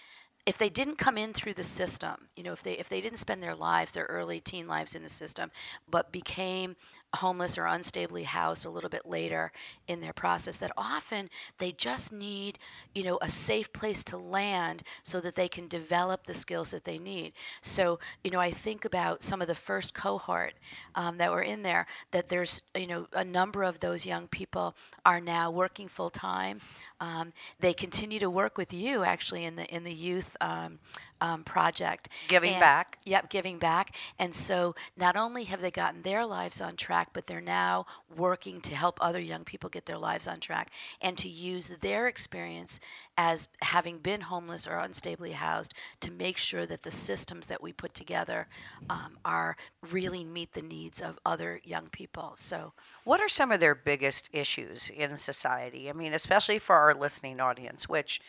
if 0.46 0.56
they 0.56 0.70
didn't 0.70 0.96
come 0.96 1.18
in 1.18 1.32
through 1.32 1.52
the 1.52 1.62
system, 1.62 2.28
you 2.34 2.42
know, 2.42 2.52
if 2.52 2.62
they 2.62 2.72
if 2.72 2.88
they 2.88 3.00
didn't 3.00 3.18
spend 3.18 3.42
their 3.42 3.54
lives, 3.54 3.92
their 3.92 4.06
early 4.06 4.40
teen 4.40 4.66
lives 4.66 4.94
in 4.94 5.02
the 5.02 5.08
system, 5.08 5.50
but 5.88 6.10
became 6.12 6.76
homeless 7.16 7.58
or 7.58 7.64
unstably 7.64 8.24
housed 8.24 8.64
a 8.64 8.70
little 8.70 8.90
bit 8.90 9.06
later 9.06 9.52
in 9.88 10.00
their 10.00 10.12
process 10.12 10.58
that 10.58 10.72
often 10.76 11.28
they 11.58 11.72
just 11.72 12.12
need 12.12 12.58
you 12.94 13.02
know 13.02 13.18
a 13.22 13.28
safe 13.28 13.72
place 13.72 14.04
to 14.04 14.16
land 14.16 14.82
so 15.02 15.20
that 15.20 15.34
they 15.34 15.48
can 15.48 15.66
develop 15.68 16.24
the 16.26 16.34
skills 16.34 16.70
that 16.70 16.84
they 16.84 16.98
need. 16.98 17.32
So 17.62 17.98
you 18.22 18.30
know 18.30 18.40
i 18.40 18.50
think 18.50 18.84
about 18.84 19.22
some 19.22 19.40
of 19.40 19.48
the 19.48 19.54
first 19.54 19.94
cohort 19.94 20.54
um, 20.94 21.18
that 21.18 21.32
were 21.32 21.42
in 21.42 21.62
there 21.62 21.86
that 22.10 22.28
there's 22.28 22.62
you 22.76 22.86
know 22.86 23.06
a 23.12 23.24
number 23.24 23.62
of 23.62 23.80
those 23.80 24.06
young 24.06 24.28
people 24.28 24.74
are 25.04 25.20
now 25.20 25.50
working 25.50 25.88
full 25.88 26.10
time. 26.10 26.60
Um, 27.00 27.32
they 27.58 27.72
continue 27.72 28.18
to 28.18 28.28
work 28.28 28.58
with 28.58 28.72
you 28.72 29.04
actually 29.04 29.44
in 29.44 29.56
the 29.56 29.66
in 29.74 29.84
the 29.84 29.92
youth 29.92 30.36
um, 30.40 30.78
um, 31.20 31.44
project. 31.44 32.08
Giving 32.28 32.52
And- 32.54 32.60
back. 32.60 32.98
Yep, 33.04 33.30
giving 33.30 33.58
back. 33.58 33.94
And 34.18 34.34
so 34.34 34.74
not 34.96 35.16
only 35.16 35.44
have 35.44 35.60
they 35.60 35.70
gotten 35.70 36.02
their 36.02 36.24
lives 36.26 36.60
on 36.60 36.76
track, 36.76 37.08
but 37.12 37.26
they're 37.26 37.40
now 37.40 37.86
working 38.14 38.60
to 38.62 38.74
help 38.74 38.98
other 39.00 39.20
young 39.20 39.44
people 39.44 39.70
get 39.70 39.86
their 39.86 39.98
lives 39.98 40.26
on 40.28 40.40
track 40.40 40.70
and 41.00 41.16
to 41.18 41.28
use 41.28 41.68
their 41.80 42.06
experience 42.06 42.80
as 43.16 43.48
having 43.62 43.98
been 43.98 44.22
homeless 44.22 44.66
or 44.66 44.72
unstably 44.78 45.32
housed 45.32 45.74
to 46.00 46.10
make 46.10 46.36
sure 46.38 46.66
that 46.66 46.82
the 46.82 46.90
systems 46.90 47.46
that 47.46 47.62
we 47.62 47.72
put 47.72 47.94
together 47.94 48.48
um, 48.88 49.18
are 49.24 49.56
really 49.90 50.24
meet 50.24 50.52
the 50.52 50.62
needs 50.62 51.00
of 51.00 51.18
other 51.24 51.60
young 51.64 51.88
people. 51.88 52.34
So 52.36 52.72
What 53.04 53.20
are 53.20 53.28
some 53.28 53.50
of 53.52 53.60
their 53.60 53.74
biggest 53.74 54.28
issues 54.32 54.90
in 54.90 55.16
society? 55.16 55.88
I 55.88 55.92
mean, 55.92 56.12
especially 56.14 56.58
for 56.58 56.76
our 56.76 56.94
listening 56.94 57.40
audience, 57.40 57.88
which, 57.88 58.20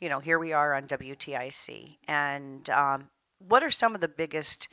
you 0.00 0.08
know, 0.08 0.20
here 0.20 0.38
we 0.38 0.52
are 0.52 0.74
on 0.74 0.86
WTIC. 0.86 1.96
And 2.06 2.68
um, 2.70 3.08
what 3.38 3.62
are 3.62 3.70
some 3.70 3.94
of 3.94 4.00
the 4.00 4.08
biggest, 4.08 4.68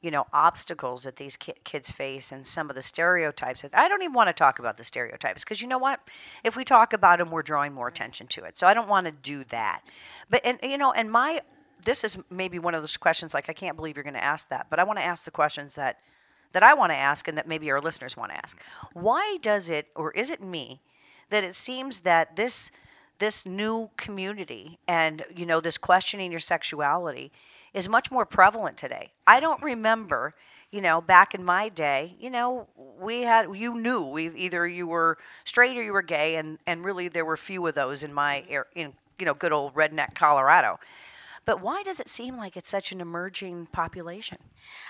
you 0.00 0.10
know, 0.10 0.26
obstacles 0.32 1.04
that 1.04 1.16
these 1.16 1.36
ki- 1.36 1.54
kids 1.64 1.90
face 1.90 2.32
and 2.32 2.46
some 2.46 2.70
of 2.70 2.76
the 2.76 2.82
stereotypes? 2.82 3.62
That, 3.62 3.70
I 3.74 3.88
don't 3.88 4.02
even 4.02 4.14
want 4.14 4.28
to 4.28 4.32
talk 4.32 4.58
about 4.58 4.76
the 4.76 4.84
stereotypes 4.84 5.44
because 5.44 5.60
you 5.60 5.68
know 5.68 5.78
what? 5.78 6.00
If 6.42 6.56
we 6.56 6.64
talk 6.64 6.92
about 6.92 7.18
them, 7.18 7.30
we're 7.30 7.42
drawing 7.42 7.72
more 7.72 7.88
attention 7.88 8.26
to 8.28 8.44
it. 8.44 8.58
So 8.58 8.66
I 8.66 8.74
don't 8.74 8.88
want 8.88 9.06
to 9.06 9.12
do 9.12 9.44
that. 9.44 9.82
But, 10.28 10.42
and, 10.44 10.58
you 10.62 10.78
know, 10.78 10.92
and 10.92 11.10
my, 11.10 11.42
this 11.84 12.02
is 12.02 12.18
maybe 12.30 12.58
one 12.58 12.74
of 12.74 12.82
those 12.82 12.96
questions 12.96 13.34
like, 13.34 13.48
I 13.48 13.52
can't 13.52 13.76
believe 13.76 13.96
you're 13.96 14.04
going 14.04 14.14
to 14.14 14.24
ask 14.24 14.48
that, 14.48 14.66
but 14.70 14.78
I 14.78 14.84
want 14.84 14.98
to 14.98 15.04
ask 15.04 15.24
the 15.24 15.30
questions 15.30 15.74
that 15.76 15.98
that 16.54 16.62
I 16.62 16.72
want 16.72 16.92
to 16.92 16.96
ask 16.96 17.26
and 17.26 17.36
that 17.36 17.48
maybe 17.48 17.68
our 17.72 17.80
listeners 17.80 18.16
want 18.16 18.30
to 18.30 18.38
ask. 18.38 18.56
Why 18.92 19.38
does 19.42 19.68
it 19.68 19.88
or 19.96 20.12
is 20.12 20.30
it 20.30 20.40
me 20.40 20.80
that 21.30 21.44
it 21.44 21.56
seems 21.56 22.00
that 22.00 22.36
this 22.36 22.70
this 23.18 23.46
new 23.46 23.90
community 23.96 24.78
and 24.88 25.24
you 25.34 25.46
know 25.46 25.60
this 25.60 25.78
questioning 25.78 26.30
your 26.30 26.40
sexuality 26.40 27.32
is 27.72 27.88
much 27.88 28.10
more 28.10 28.24
prevalent 28.24 28.76
today. 28.76 29.12
I 29.26 29.40
don't 29.40 29.62
remember, 29.62 30.34
you 30.70 30.80
know, 30.80 31.00
back 31.00 31.34
in 31.34 31.44
my 31.44 31.68
day, 31.68 32.14
you 32.20 32.30
know, 32.30 32.68
we 32.76 33.22
had 33.22 33.46
you 33.54 33.74
knew 33.74 34.02
we 34.02 34.28
either 34.34 34.66
you 34.66 34.86
were 34.86 35.18
straight 35.44 35.76
or 35.76 35.82
you 35.82 35.92
were 35.92 36.02
gay 36.02 36.36
and 36.36 36.58
and 36.66 36.84
really 36.84 37.08
there 37.08 37.24
were 37.24 37.36
few 37.36 37.66
of 37.66 37.74
those 37.74 38.02
in 38.02 38.12
my 38.12 38.44
air 38.48 38.66
in 38.74 38.94
you 39.18 39.26
know 39.26 39.34
good 39.34 39.52
old 39.52 39.74
redneck 39.74 40.14
Colorado. 40.14 40.78
But 41.44 41.60
why 41.60 41.82
does 41.82 42.00
it 42.00 42.08
seem 42.08 42.36
like 42.36 42.56
it's 42.56 42.70
such 42.70 42.92
an 42.92 43.00
emerging 43.00 43.66
population? 43.66 44.38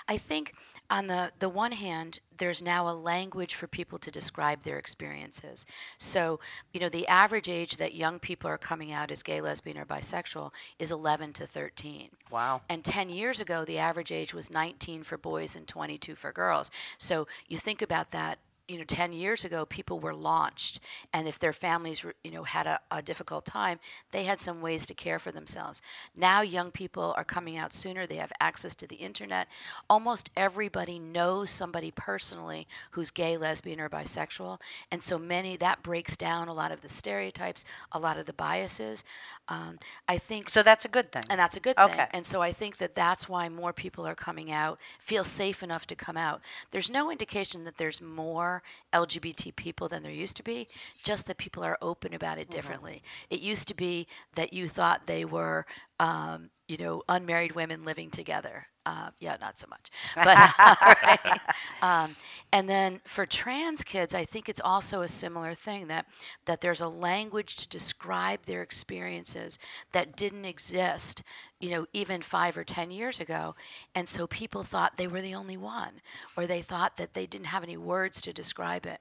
I 0.07 0.17
think 0.17 0.53
on 0.89 1.07
the, 1.07 1.31
the 1.39 1.49
one 1.49 1.73
hand, 1.73 2.19
there's 2.37 2.61
now 2.61 2.87
a 2.89 2.93
language 2.93 3.55
for 3.55 3.67
people 3.67 3.97
to 3.99 4.11
describe 4.11 4.63
their 4.63 4.77
experiences. 4.77 5.65
So, 5.97 6.39
you 6.73 6.79
know, 6.79 6.89
the 6.89 7.07
average 7.07 7.49
age 7.49 7.77
that 7.77 7.93
young 7.93 8.19
people 8.19 8.49
are 8.49 8.57
coming 8.57 8.91
out 8.91 9.11
as 9.11 9.23
gay, 9.23 9.41
lesbian, 9.41 9.77
or 9.77 9.85
bisexual 9.85 10.51
is 10.79 10.91
11 10.91 11.33
to 11.33 11.45
13. 11.45 12.09
Wow. 12.31 12.61
And 12.69 12.83
10 12.83 13.09
years 13.09 13.39
ago, 13.39 13.65
the 13.65 13.77
average 13.77 14.11
age 14.11 14.33
was 14.33 14.51
19 14.51 15.03
for 15.03 15.17
boys 15.17 15.55
and 15.55 15.67
22 15.67 16.15
for 16.15 16.31
girls. 16.31 16.71
So 16.97 17.27
you 17.47 17.57
think 17.57 17.81
about 17.81 18.11
that 18.11 18.39
you 18.67 18.77
know 18.77 18.83
10 18.83 19.13
years 19.13 19.45
ago 19.45 19.65
people 19.65 19.99
were 19.99 20.13
launched 20.13 20.79
and 21.13 21.27
if 21.27 21.37
their 21.39 21.53
families 21.53 22.03
were- 22.03 22.15
you 22.23 22.31
know 22.31 22.43
had 22.43 22.65
a, 22.65 22.79
a 22.91 23.01
difficult 23.01 23.45
time 23.45 23.79
they 24.11 24.23
had 24.23 24.39
some 24.39 24.61
ways 24.61 24.85
to 24.87 24.93
care 24.93 25.19
for 25.19 25.31
themselves 25.31 25.81
now 26.17 26.41
young 26.41 26.71
people 26.71 27.13
are 27.17 27.23
coming 27.23 27.57
out 27.57 27.73
sooner 27.73 28.07
they 28.07 28.15
have 28.15 28.31
access 28.39 28.73
to 28.75 28.87
the 28.87 28.95
internet 28.95 29.47
almost 29.89 30.29
everybody 30.35 30.97
knows 30.99 31.51
somebody 31.51 31.91
personally 31.91 32.67
who's 32.91 33.11
gay 33.11 33.37
lesbian 33.37 33.79
or 33.79 33.89
bisexual 33.89 34.59
and 34.91 35.03
so 35.03 35.17
many 35.19 35.55
that 35.57 35.83
breaks 35.83 36.17
down 36.17 36.47
a 36.47 36.53
lot 36.53 36.71
of 36.71 36.81
the 36.81 36.89
stereotypes 36.89 37.65
a 37.91 37.99
lot 37.99 38.17
of 38.17 38.25
the 38.25 38.33
biases 38.33 39.03
um, 39.47 39.77
i 40.07 40.17
think 40.17 40.49
So 40.49 40.63
that's 40.63 40.85
a 40.85 40.89
good 40.89 41.11
thing. 41.11 41.23
and 41.29 41.39
that's 41.39 41.55
a 41.55 41.59
good 41.59 41.75
thing. 41.75 41.85
Okay. 41.85 42.07
And 42.11 42.25
so 42.25 42.41
I 42.41 42.51
think 42.51 42.77
that 42.77 42.95
that's 42.95 43.29
why 43.29 43.47
more 43.49 43.73
people 43.73 44.07
are 44.07 44.15
coming 44.15 44.51
out, 44.51 44.79
feel 44.99 45.23
safe 45.23 45.61
enough 45.61 45.85
to 45.87 45.95
come 45.95 46.17
out. 46.17 46.41
There's 46.71 46.89
no 46.89 47.11
indication 47.11 47.63
that 47.65 47.77
there's 47.77 48.01
more 48.01 48.54
LGBT 48.93 49.55
people 49.55 49.87
than 49.87 50.03
there 50.03 50.11
used 50.11 50.37
to 50.37 50.43
be, 50.43 50.67
just 51.03 51.27
that 51.27 51.37
people 51.37 51.63
are 51.63 51.77
open 51.81 52.13
about 52.13 52.37
it 52.37 52.49
differently. 52.49 53.01
It 53.29 53.39
used 53.41 53.67
to 53.69 53.75
be 53.75 54.07
that 54.35 54.53
you 54.53 54.67
thought 54.67 55.07
they 55.07 55.25
were, 55.25 55.65
um, 55.99 56.49
you 56.67 56.77
know, 56.77 57.03
unmarried 57.07 57.53
women 57.53 57.83
living 57.83 58.09
together. 58.09 58.67
Uh, 58.87 59.09
yeah, 59.19 59.35
not 59.41 59.57
so 59.57 59.67
much. 59.67 59.89
But 60.15 60.37
right. 60.57 61.39
um, 61.81 62.15
and 62.51 62.69
then 62.69 63.01
for 63.05 63.25
trans 63.25 63.83
kids, 63.83 64.13
I 64.13 64.25
think 64.25 64.47
it's 64.47 64.61
also 64.63 65.01
a 65.01 65.07
similar 65.07 65.53
thing 65.53 65.87
that 65.87 66.05
that 66.45 66.61
there's 66.61 66.81
a 66.81 66.87
language 66.87 67.55
to 67.57 67.67
describe 67.67 68.43
their 68.45 68.61
experiences 68.61 69.57
that 69.91 70.15
didn't 70.15 70.45
exist, 70.45 71.23
you 71.59 71.71
know, 71.71 71.85
even 71.93 72.21
five 72.21 72.57
or 72.57 72.63
ten 72.63 72.91
years 72.91 73.19
ago, 73.19 73.55
and 73.95 74.07
so 74.07 74.27
people 74.27 74.63
thought 74.63 74.97
they 74.97 75.07
were 75.07 75.21
the 75.21 75.35
only 75.35 75.57
one, 75.57 76.01
or 76.37 76.45
they 76.45 76.61
thought 76.61 76.97
that 76.97 77.13
they 77.13 77.25
didn't 77.25 77.47
have 77.47 77.63
any 77.63 77.77
words 77.77 78.21
to 78.21 78.33
describe 78.33 78.85
it. 78.85 78.99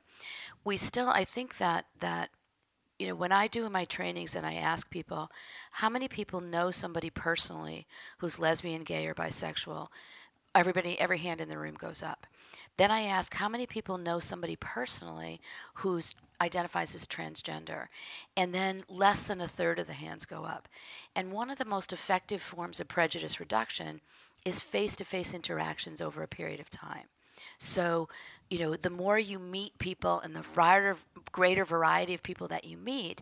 We 0.65 0.77
still, 0.77 1.09
I 1.09 1.25
think 1.25 1.59
that 1.59 1.87
that 2.01 2.31
you 3.05 3.11
know, 3.11 3.17
when 3.17 3.33
I 3.33 3.49
do 3.49 3.69
my 3.69 3.85
trainings 3.85 4.35
and 4.35 4.47
I 4.47 4.55
ask 4.55 4.89
people, 4.89 5.31
how 5.73 5.91
many 5.91 6.09
people 6.09 6.41
know 6.41 6.71
somebody 6.71 7.11
personally 7.11 7.87
who's 8.19 8.39
lesbian, 8.39 8.83
gay, 8.83 9.07
or 9.07 9.15
bisexual? 9.15 9.89
Everybody, 10.55 10.99
every 10.99 11.19
hand 11.19 11.43
in 11.43 11.51
the 11.51 11.59
room 11.59 11.75
goes 11.75 12.03
up. 12.03 12.27
Then 12.79 12.91
I 12.91 13.03
ask, 13.03 13.35
how 13.35 13.49
many 13.51 13.67
people 13.67 13.99
know 13.99 14.21
somebody 14.21 14.57
personally 14.57 15.43
who's 15.75 16.17
identifies 16.41 16.95
as 16.95 17.07
transgender? 17.07 17.89
And 18.39 18.55
then 18.55 18.85
less 18.89 19.27
than 19.27 19.43
a 19.43 19.49
third 19.49 19.79
of 19.79 19.87
the 19.87 19.93
hands 19.93 20.25
go 20.25 20.45
up. 20.45 20.67
And 21.15 21.31
one 21.31 21.51
of 21.51 21.59
the 21.59 21.67
most 21.67 21.93
effective 21.93 22.41
forms 22.41 22.81
of 22.81 22.89
prejudice 22.89 23.39
reduction 23.39 24.01
is 24.47 24.63
face 24.63 24.97
to 24.97 25.05
face 25.05 25.35
interactions 25.35 26.01
over 26.01 26.23
a 26.23 26.29
period 26.29 26.61
of 26.61 26.71
time. 26.71 27.09
So, 27.59 28.09
you 28.55 28.61
know, 28.61 28.77
the 28.77 28.89
more 28.89 29.19
you 29.19 29.41
meet 29.41 29.77
people 29.81 30.21
and 30.21 30.37
the 30.37 30.45
wider, 30.57 30.97
greater 31.33 31.65
variety 31.65 32.15
of 32.15 32.23
people 32.23 32.47
that 32.47 32.65
you 32.65 32.77
meet, 32.77 33.21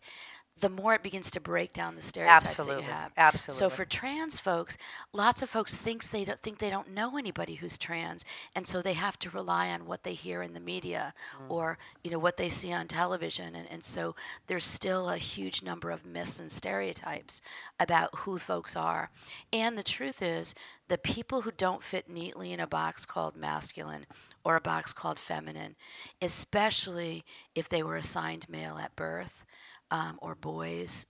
the 0.61 0.69
more 0.69 0.93
it 0.93 1.03
begins 1.03 1.31
to 1.31 1.41
break 1.41 1.73
down 1.73 1.97
the 1.97 2.03
stereotypes 2.03 2.45
Absolutely. 2.45 2.83
that 2.83 2.83
you 2.83 2.95
have. 2.95 3.13
Absolutely. 3.17 3.59
So 3.59 3.71
for 3.71 3.87
trans 3.87 4.39
folks, 4.39 4.77
lots 5.15 5.41
of 5.41 5.49
folks 5.49 5.75
thinks 5.75 6.07
they 6.07 6.27
don't 6.27 6.41
think 6.43 6.59
they 6.59 6.69
don't 6.69 6.93
know 6.93 7.17
anybody 7.17 7.55
who's 7.55 7.79
trans, 7.79 8.27
and 8.55 8.67
so 8.67 8.83
they 8.83 8.93
have 8.93 9.19
to 9.21 9.31
rely 9.31 9.71
on 9.71 9.87
what 9.87 10.05
they 10.05 10.13
hear 10.13 10.43
in 10.43 10.53
the 10.53 10.61
media 10.61 11.15
mm. 11.35 11.51
or 11.51 11.79
you 12.05 12.11
know 12.11 12.19
what 12.19 12.37
they 12.37 12.51
see 12.51 12.71
on 12.71 12.87
television, 12.87 13.57
and, 13.57 13.67
and 13.71 13.83
so 13.83 14.15
there's 14.49 14.67
still 14.67 15.09
a 15.09 15.17
huge 15.17 15.63
number 15.63 15.91
of 15.91 16.05
myths 16.05 16.39
and 16.39 16.53
stereotypes 16.53 17.41
about 17.81 18.11
who 18.19 18.39
folks 18.39 18.77
are. 18.77 19.11
And 19.51 19.79
the 19.79 19.83
truth 19.83 20.21
is, 20.21 20.55
the 20.89 20.99
people 20.99 21.41
who 21.41 21.53
don't 21.53 21.83
fit 21.83 22.11
neatly 22.11 22.53
in 22.53 22.61
a 22.61 22.67
box 22.67 23.07
called 23.07 23.35
masculine 23.35 24.05
or 24.45 24.57
a 24.57 24.61
box 24.61 24.93
called 24.93 25.19
feminine, 25.19 25.77
especially 26.21 27.25
if 27.55 27.69
they 27.69 27.83
were 27.83 27.97
assigned 27.97 28.49
male 28.49 28.79
at 28.79 28.95
birth 28.97 29.45
um, 29.91 30.19
or 30.23 30.35
boys, 30.35 31.07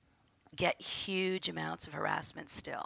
get 0.55 0.81
huge 0.81 1.49
amounts 1.49 1.87
of 1.87 1.93
harassment 1.95 2.51
still. 2.51 2.85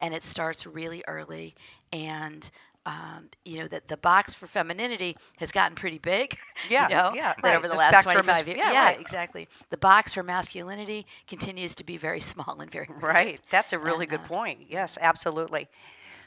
And 0.00 0.14
it 0.14 0.22
starts 0.22 0.66
really 0.66 1.02
early. 1.06 1.54
And, 1.92 2.50
um, 2.86 3.28
you 3.44 3.58
know, 3.58 3.68
that 3.68 3.88
the 3.88 3.96
box 3.96 4.34
for 4.34 4.46
femininity 4.46 5.16
has 5.38 5.52
gotten 5.52 5.74
pretty 5.76 5.98
big. 5.98 6.36
Yeah, 6.70 6.88
you 6.88 6.94
know, 6.94 7.12
yeah, 7.14 7.34
that 7.42 7.44
right. 7.44 7.56
over 7.56 7.68
the, 7.68 7.74
The 7.74 7.78
last 7.78 8.02
25 8.02 8.46
years. 8.48 8.58
yeah, 8.58 8.72
Yeah, 8.72 8.84
right. 8.86 9.00
exactly. 9.00 9.48
The 9.70 9.76
box 9.76 10.14
for 10.14 10.22
masculinity 10.22 11.06
continues 11.28 11.74
to 11.76 11.84
be 11.84 11.98
very 11.98 12.20
small 12.32 12.58
and 12.60 12.70
very 12.70 12.86
rigid. 12.88 13.02
Right. 13.02 13.40
That's 13.50 13.72
a 13.74 13.78
really 13.78 14.04
And, 14.04 14.10
good 14.10 14.20
uh, 14.20 14.28
point. 14.28 14.60
Yes, 14.68 14.96
absolutely. 15.00 15.68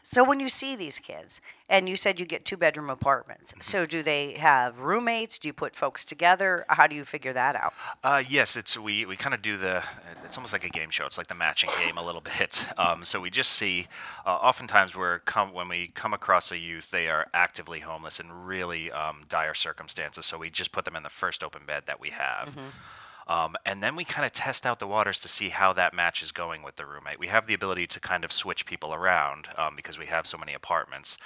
So 0.09 0.23
when 0.23 0.39
you 0.39 0.47
see 0.47 0.77
these 0.77 0.99
kids, 0.99 1.41
and 1.67 1.89
you 1.89 1.97
said 1.97 2.17
you 2.17 2.25
get 2.25 2.45
two 2.45 2.55
bedroom 2.55 2.89
apartments, 2.89 3.53
so 3.59 3.85
do 3.85 4.01
they 4.01 4.35
have 4.35 4.79
roommates? 4.79 5.37
Do 5.37 5.49
you 5.49 5.53
put 5.53 5.75
folks 5.75 6.05
together? 6.05 6.65
How 6.69 6.87
do 6.87 6.95
you 6.95 7.03
figure 7.03 7.33
that 7.33 7.57
out? 7.57 7.73
Uh, 8.01 8.23
yes, 8.25 8.55
it's 8.55 8.77
we, 8.77 9.05
we 9.05 9.17
kind 9.17 9.35
of 9.35 9.41
do 9.41 9.57
the 9.57 9.83
it's 10.23 10.37
almost 10.37 10.53
like 10.53 10.63
a 10.63 10.69
game 10.69 10.91
show. 10.91 11.05
It's 11.05 11.17
like 11.17 11.27
the 11.27 11.35
matching 11.35 11.71
game 11.77 11.97
a 11.97 12.05
little 12.05 12.21
bit. 12.21 12.65
Um, 12.77 13.03
so 13.03 13.19
we 13.19 13.31
just 13.31 13.51
see 13.53 13.87
uh, 14.25 14.29
oftentimes 14.29 14.95
we're 14.95 15.19
come 15.19 15.51
when 15.51 15.67
we 15.67 15.87
come 15.87 16.13
across 16.13 16.51
a 16.51 16.57
youth, 16.57 16.91
they 16.91 17.07
are 17.07 17.27
actively 17.33 17.79
homeless 17.79 18.19
in 18.19 18.31
really 18.31 18.91
um, 18.91 19.23
dire 19.27 19.55
circumstances. 19.55 20.25
So 20.25 20.37
we 20.37 20.49
just 20.51 20.71
put 20.71 20.85
them 20.85 20.95
in 20.95 21.01
the 21.01 21.09
first 21.09 21.43
open 21.43 21.63
bed 21.65 21.83
that 21.87 21.99
we 21.99 22.11
have. 22.11 22.55
Um, 23.27 23.55
and 23.65 23.83
then 23.83 23.95
we 23.95 24.05
kind 24.05 24.25
of 24.25 24.31
test 24.31 24.65
out 24.65 24.79
the 24.79 24.87
waters 24.87 25.19
to 25.19 25.27
see 25.27 25.49
how 25.49 25.73
that 25.73 25.93
match 25.93 26.23
is 26.23 26.31
going 26.31 26.63
with 26.63 26.77
the 26.77 26.85
roommate. 26.85 27.19
We 27.19 27.27
have 27.27 27.45
the 27.45 27.53
ability 27.53 27.87
to 27.87 27.99
kind 27.99 28.23
of 28.23 28.31
switch 28.31 28.65
people 28.65 28.93
around 28.93 29.49
um, 29.57 29.75
because 29.75 29.97
we 29.97 30.05
have 30.05 30.25
so 30.25 30.37
many 30.37 30.53
apartments 30.53 31.17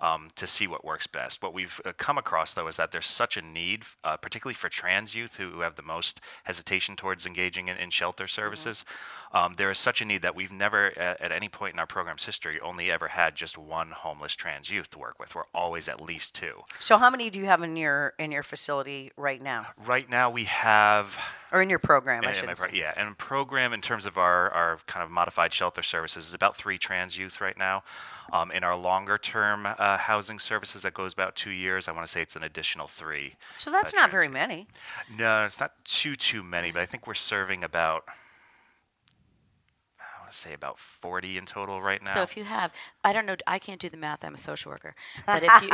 um, 0.00 0.28
to 0.36 0.46
see 0.46 0.66
what 0.66 0.84
works 0.84 1.06
best. 1.06 1.42
What 1.42 1.52
we've 1.52 1.80
uh, 1.84 1.92
come 1.96 2.18
across, 2.18 2.52
though, 2.52 2.68
is 2.68 2.76
that 2.76 2.92
there's 2.92 3.06
such 3.06 3.36
a 3.36 3.42
need, 3.42 3.84
uh, 4.04 4.16
particularly 4.16 4.54
for 4.54 4.68
trans 4.68 5.14
youth 5.14 5.36
who, 5.36 5.58
have 5.58 5.74
the 5.74 5.82
most 5.82 6.20
hesitation 6.44 6.94
towards 6.94 7.26
engaging 7.26 7.66
in, 7.66 7.76
in 7.76 7.90
shelter 7.90 8.24
mm-hmm. 8.24 8.40
services. 8.40 8.84
Mm-hmm. 9.32 9.36
Um, 9.36 9.54
there 9.56 9.70
is 9.70 9.78
such 9.78 10.00
a 10.00 10.04
need 10.04 10.22
that 10.22 10.36
we've 10.36 10.52
never, 10.52 10.96
at, 10.96 11.20
at, 11.20 11.32
any 11.32 11.48
point 11.48 11.74
in 11.74 11.80
our 11.80 11.86
program's 11.86 12.24
history, 12.24 12.60
only 12.60 12.90
ever 12.90 13.08
had 13.08 13.34
just 13.34 13.58
one 13.58 13.90
homeless 13.90 14.34
trans 14.34 14.70
youth 14.70 14.88
to 14.90 14.98
work 14.98 15.18
with. 15.18 15.34
We're 15.34 15.42
always 15.52 15.88
at 15.88 16.00
least 16.00 16.34
two. 16.34 16.62
So, 16.78 16.96
how 16.96 17.10
many 17.10 17.28
do 17.28 17.38
you 17.38 17.46
have 17.46 17.62
in 17.62 17.76
your 17.76 18.14
in 18.18 18.30
your 18.30 18.42
facility 18.42 19.10
right 19.16 19.42
now? 19.42 19.66
Right 19.84 20.08
now, 20.08 20.30
we 20.30 20.44
have 20.44 21.18
or 21.52 21.62
in 21.62 21.70
your 21.70 21.78
program, 21.78 22.24
I 22.26 22.32
should 22.32 22.54
say. 22.56 22.68
Yeah, 22.72 22.92
and 22.96 23.16
program 23.16 23.72
in 23.72 23.80
terms 23.80 24.04
of 24.04 24.18
our, 24.18 24.50
our 24.50 24.78
kind 24.86 25.02
of 25.02 25.10
modified 25.10 25.52
shelter 25.52 25.82
services 25.82 26.28
is 26.28 26.34
about 26.34 26.56
three 26.56 26.78
trans 26.78 27.16
youth 27.16 27.40
right 27.40 27.56
now. 27.56 27.82
Um, 28.30 28.50
in 28.50 28.62
our 28.62 28.76
longer 28.76 29.16
term 29.16 29.66
uh, 29.66 29.87
housing 29.96 30.38
services, 30.38 30.82
that 30.82 30.94
goes 30.94 31.12
about 31.12 31.34
two 31.34 31.50
years. 31.50 31.88
I 31.88 31.92
want 31.92 32.06
to 32.06 32.10
say 32.10 32.20
it's 32.22 32.36
an 32.36 32.42
additional 32.42 32.86
three. 32.86 33.36
So 33.56 33.70
that's 33.70 33.94
uh, 33.94 34.00
not 34.00 34.10
very 34.10 34.28
many. 34.28 34.66
No, 35.16 35.44
it's 35.44 35.60
not 35.60 35.72
too 35.84 36.16
too 36.16 36.42
many, 36.42 36.70
but 36.70 36.82
I 36.82 36.86
think 36.86 37.06
we're 37.06 37.14
serving 37.14 37.64
about. 37.64 38.04
I 39.98 40.20
want 40.20 40.32
to 40.32 40.36
say 40.36 40.52
about 40.52 40.78
40 40.78 41.38
in 41.38 41.46
total 41.46 41.80
right 41.80 42.02
now. 42.02 42.12
So 42.12 42.22
if 42.22 42.36
you 42.36 42.44
have, 42.44 42.72
I 43.02 43.14
don't 43.14 43.24
know, 43.24 43.36
I 43.46 43.58
can't 43.58 43.80
do 43.80 43.88
the 43.88 43.96
math. 43.96 44.24
I'm 44.24 44.34
a 44.34 44.38
social 44.38 44.70
worker, 44.70 44.94
but 45.26 45.42
if 45.42 45.62
you 45.62 45.70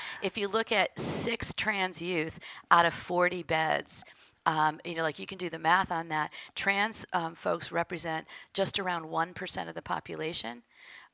if 0.22 0.38
you 0.38 0.48
look 0.48 0.72
at 0.72 0.98
six 0.98 1.52
trans 1.52 2.00
youth 2.00 2.38
out 2.70 2.86
of 2.86 2.94
40 2.94 3.42
beds, 3.42 4.04
um, 4.48 4.80
you 4.82 4.94
know, 4.94 5.02
like 5.02 5.18
you 5.18 5.26
can 5.26 5.36
do 5.36 5.50
the 5.50 5.58
math 5.58 5.92
on 5.92 6.08
that. 6.08 6.32
Trans 6.54 7.04
um, 7.12 7.34
folks 7.34 7.70
represent 7.70 8.26
just 8.54 8.78
around 8.78 9.04
1% 9.04 9.68
of 9.68 9.74
the 9.74 9.82
population. 9.82 10.62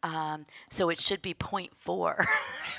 Um, 0.05 0.45
so 0.71 0.91
it 0.91 1.01
should 1.01 1.23
be 1.23 1.33
0.4, 1.33 2.27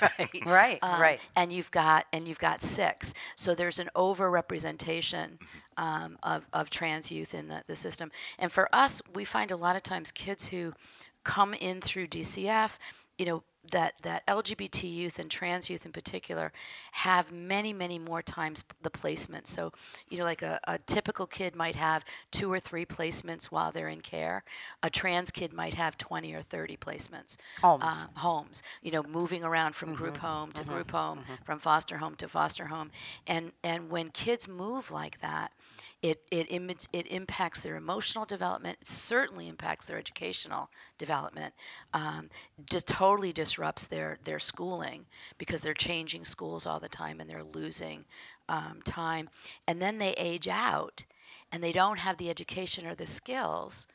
right? 0.00 0.46
Right, 0.46 0.78
um, 0.80 1.00
right. 1.00 1.20
And 1.34 1.52
you've 1.52 1.72
got 1.72 2.06
and 2.12 2.26
you've 2.26 2.38
got 2.38 2.62
six. 2.62 3.12
So 3.34 3.54
there's 3.54 3.80
an 3.80 3.90
overrepresentation 3.96 5.38
um, 5.76 6.18
of 6.22 6.46
of 6.52 6.70
trans 6.70 7.10
youth 7.10 7.34
in 7.34 7.48
the, 7.48 7.64
the 7.66 7.76
system. 7.76 8.12
And 8.38 8.50
for 8.52 8.72
us, 8.72 9.02
we 9.12 9.24
find 9.24 9.50
a 9.50 9.56
lot 9.56 9.74
of 9.74 9.82
times 9.82 10.12
kids 10.12 10.48
who 10.48 10.72
come 11.24 11.52
in 11.52 11.80
through 11.80 12.06
DCF, 12.06 12.78
you 13.18 13.26
know, 13.26 13.42
that 13.70 13.94
that 14.02 14.26
LGBT 14.26 14.92
youth 14.92 15.18
and 15.18 15.30
trans 15.30 15.70
youth 15.70 15.86
in 15.86 15.92
particular 15.92 16.52
have 16.92 17.32
many 17.32 17.72
many 17.72 17.98
more 17.98 18.22
times 18.22 18.64
the 18.82 18.90
placement. 18.90 19.46
So 19.48 19.72
you 20.08 20.18
know, 20.18 20.24
like 20.24 20.42
a, 20.42 20.60
a 20.64 20.78
typical 20.78 21.26
kid 21.26 21.54
might 21.56 21.76
have 21.76 22.04
two 22.30 22.52
or 22.52 22.60
three 22.60 22.84
placements 22.84 23.46
while 23.46 23.72
they're 23.72 23.88
in 23.88 24.00
care. 24.00 24.44
A 24.82 24.90
trans 24.90 25.30
kid 25.30 25.52
might 25.52 25.74
have 25.74 25.96
twenty 25.98 26.34
or 26.34 26.40
thirty 26.40 26.76
placements. 26.76 27.36
Homes. 27.60 27.84
Um, 27.84 28.08
homes. 28.16 28.62
You 28.82 28.92
know, 28.92 29.02
moving 29.02 29.44
around 29.44 29.74
from 29.74 29.90
mm-hmm. 29.90 30.02
group 30.02 30.16
home 30.18 30.52
to 30.52 30.62
mm-hmm. 30.62 30.72
group 30.72 30.90
home, 30.90 31.18
mm-hmm. 31.20 31.44
from 31.44 31.58
foster 31.58 31.98
home 31.98 32.14
to 32.16 32.28
foster 32.28 32.66
home, 32.66 32.90
and 33.26 33.52
and 33.62 33.90
when 33.90 34.10
kids 34.10 34.48
move 34.48 34.90
like 34.90 35.20
that 35.20 35.52
it, 36.02 36.22
it, 36.30 36.46
Im- 36.50 36.70
it 36.70 37.06
impacts 37.06 37.60
their 37.60 37.76
emotional 37.76 38.24
development, 38.24 38.78
it 38.80 38.86
certainly 38.86 39.48
impacts 39.48 39.86
their 39.86 39.98
educational 39.98 40.70
development, 40.98 41.54
um, 41.92 42.28
just 42.68 42.88
totally 42.88 43.32
disrupts 43.32 43.86
their, 43.86 44.18
their 44.24 44.38
schooling 44.38 45.06
because 45.38 45.60
they're 45.60 45.74
changing 45.74 46.24
schools 46.24 46.66
all 46.66 46.80
the 46.80 46.88
time 46.88 47.20
and 47.20 47.28
they're 47.28 47.44
losing 47.44 48.04
um, 48.48 48.80
time. 48.84 49.28
And 49.66 49.80
then 49.80 49.98
they 49.98 50.12
age 50.12 50.48
out 50.48 51.04
and 51.52 51.62
they 51.62 51.72
don't 51.72 51.98
have 51.98 52.18
the 52.18 52.30
education 52.30 52.86
or 52.86 52.94
the 52.94 53.06
skills 53.06 53.86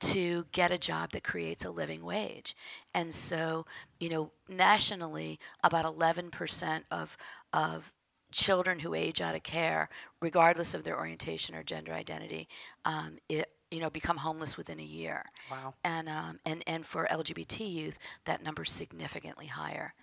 to 0.00 0.46
get 0.52 0.70
a 0.70 0.78
job 0.78 1.10
that 1.12 1.24
creates 1.24 1.64
a 1.64 1.70
living 1.70 2.04
wage. 2.04 2.56
And 2.94 3.12
so, 3.12 3.66
you 3.98 4.08
know, 4.08 4.30
nationally, 4.48 5.38
about 5.64 5.84
11% 5.84 6.82
of, 6.90 7.16
of 7.52 7.92
children 8.30 8.80
who 8.80 8.94
age 8.94 9.20
out 9.20 9.34
of 9.34 9.42
care, 9.42 9.88
regardless 10.20 10.74
of 10.74 10.84
their 10.84 10.98
orientation 10.98 11.54
or 11.54 11.62
gender 11.62 11.92
identity, 11.92 12.48
um, 12.84 13.18
it, 13.28 13.50
you 13.70 13.80
know, 13.80 13.90
become 13.90 14.18
homeless 14.18 14.56
within 14.56 14.80
a 14.80 14.84
year. 14.84 15.26
Wow. 15.50 15.74
And, 15.84 16.08
um, 16.08 16.40
and, 16.44 16.62
and 16.66 16.86
for 16.86 17.06
LGBT 17.10 17.70
youth, 17.70 17.98
that 18.24 18.42
number's 18.42 18.70
significantly 18.70 19.46
higher. 19.46 19.94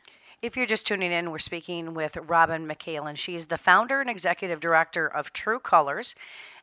If 0.42 0.56
you're 0.56 0.66
just 0.66 0.86
tuning 0.86 1.12
in, 1.12 1.32
we're 1.32 1.40
speaking 1.40 1.94
with 1.94 2.18
Robin 2.18 2.68
McHaelen. 2.68 3.16
She's 3.16 3.48
the 3.48 3.58
founder 3.58 4.02
and 4.02 4.10
executive 4.10 4.60
director 4.60 5.08
of 5.08 5.34
True 5.34 5.60
Colors, 5.60 6.14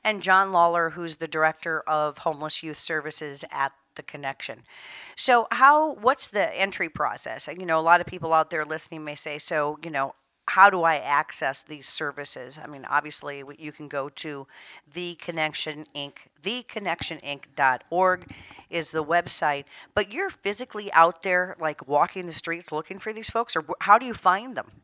and 0.05 0.22
John 0.22 0.53
Lawler, 0.53 0.90
who's 0.90 1.16
the 1.16 1.29
director 1.29 1.81
of 1.81 2.18
homeless 2.18 2.62
youth 2.62 2.79
services 2.79 3.44
at 3.51 3.72
the 3.94 4.03
connection. 4.03 4.62
So, 5.16 5.48
how? 5.51 5.94
What's 5.94 6.29
the 6.29 6.55
entry 6.59 6.88
process? 6.88 7.48
You 7.48 7.66
know, 7.66 7.79
a 7.79 7.83
lot 7.83 8.01
of 8.01 8.07
people 8.07 8.33
out 8.33 8.51
there 8.51 8.64
listening 8.64 9.05
may 9.05 9.14
say, 9.14 9.38
"So, 9.38 9.79
you 9.83 9.90
know, 9.90 10.14
how 10.48 10.70
do 10.70 10.83
I 10.83 10.96
access 10.96 11.62
these 11.62 11.88
services? 11.88 12.59
I 12.62 12.66
mean, 12.66 12.85
obviously, 12.85 13.42
you 13.59 13.72
can 13.72 13.88
go 13.88 14.09
to 14.09 14.46
the 14.92 15.14
Connection 15.14 15.87
Inc. 15.94 16.14
TheConnectionInc.org 16.42 18.33
is 18.68 18.90
the 18.90 19.05
website, 19.05 19.64
but 19.94 20.12
you're 20.12 20.31
physically 20.31 20.92
out 20.92 21.22
there, 21.22 21.57
like 21.61 21.87
walking 21.87 22.26
the 22.26 22.33
streets 22.33 22.72
looking 22.72 22.98
for 22.98 23.12
these 23.12 23.31
folks, 23.31 23.55
or 23.55 23.64
how 23.81 23.98
do 23.98 24.07
you 24.07 24.14
find 24.14 24.57
them? 24.57 24.83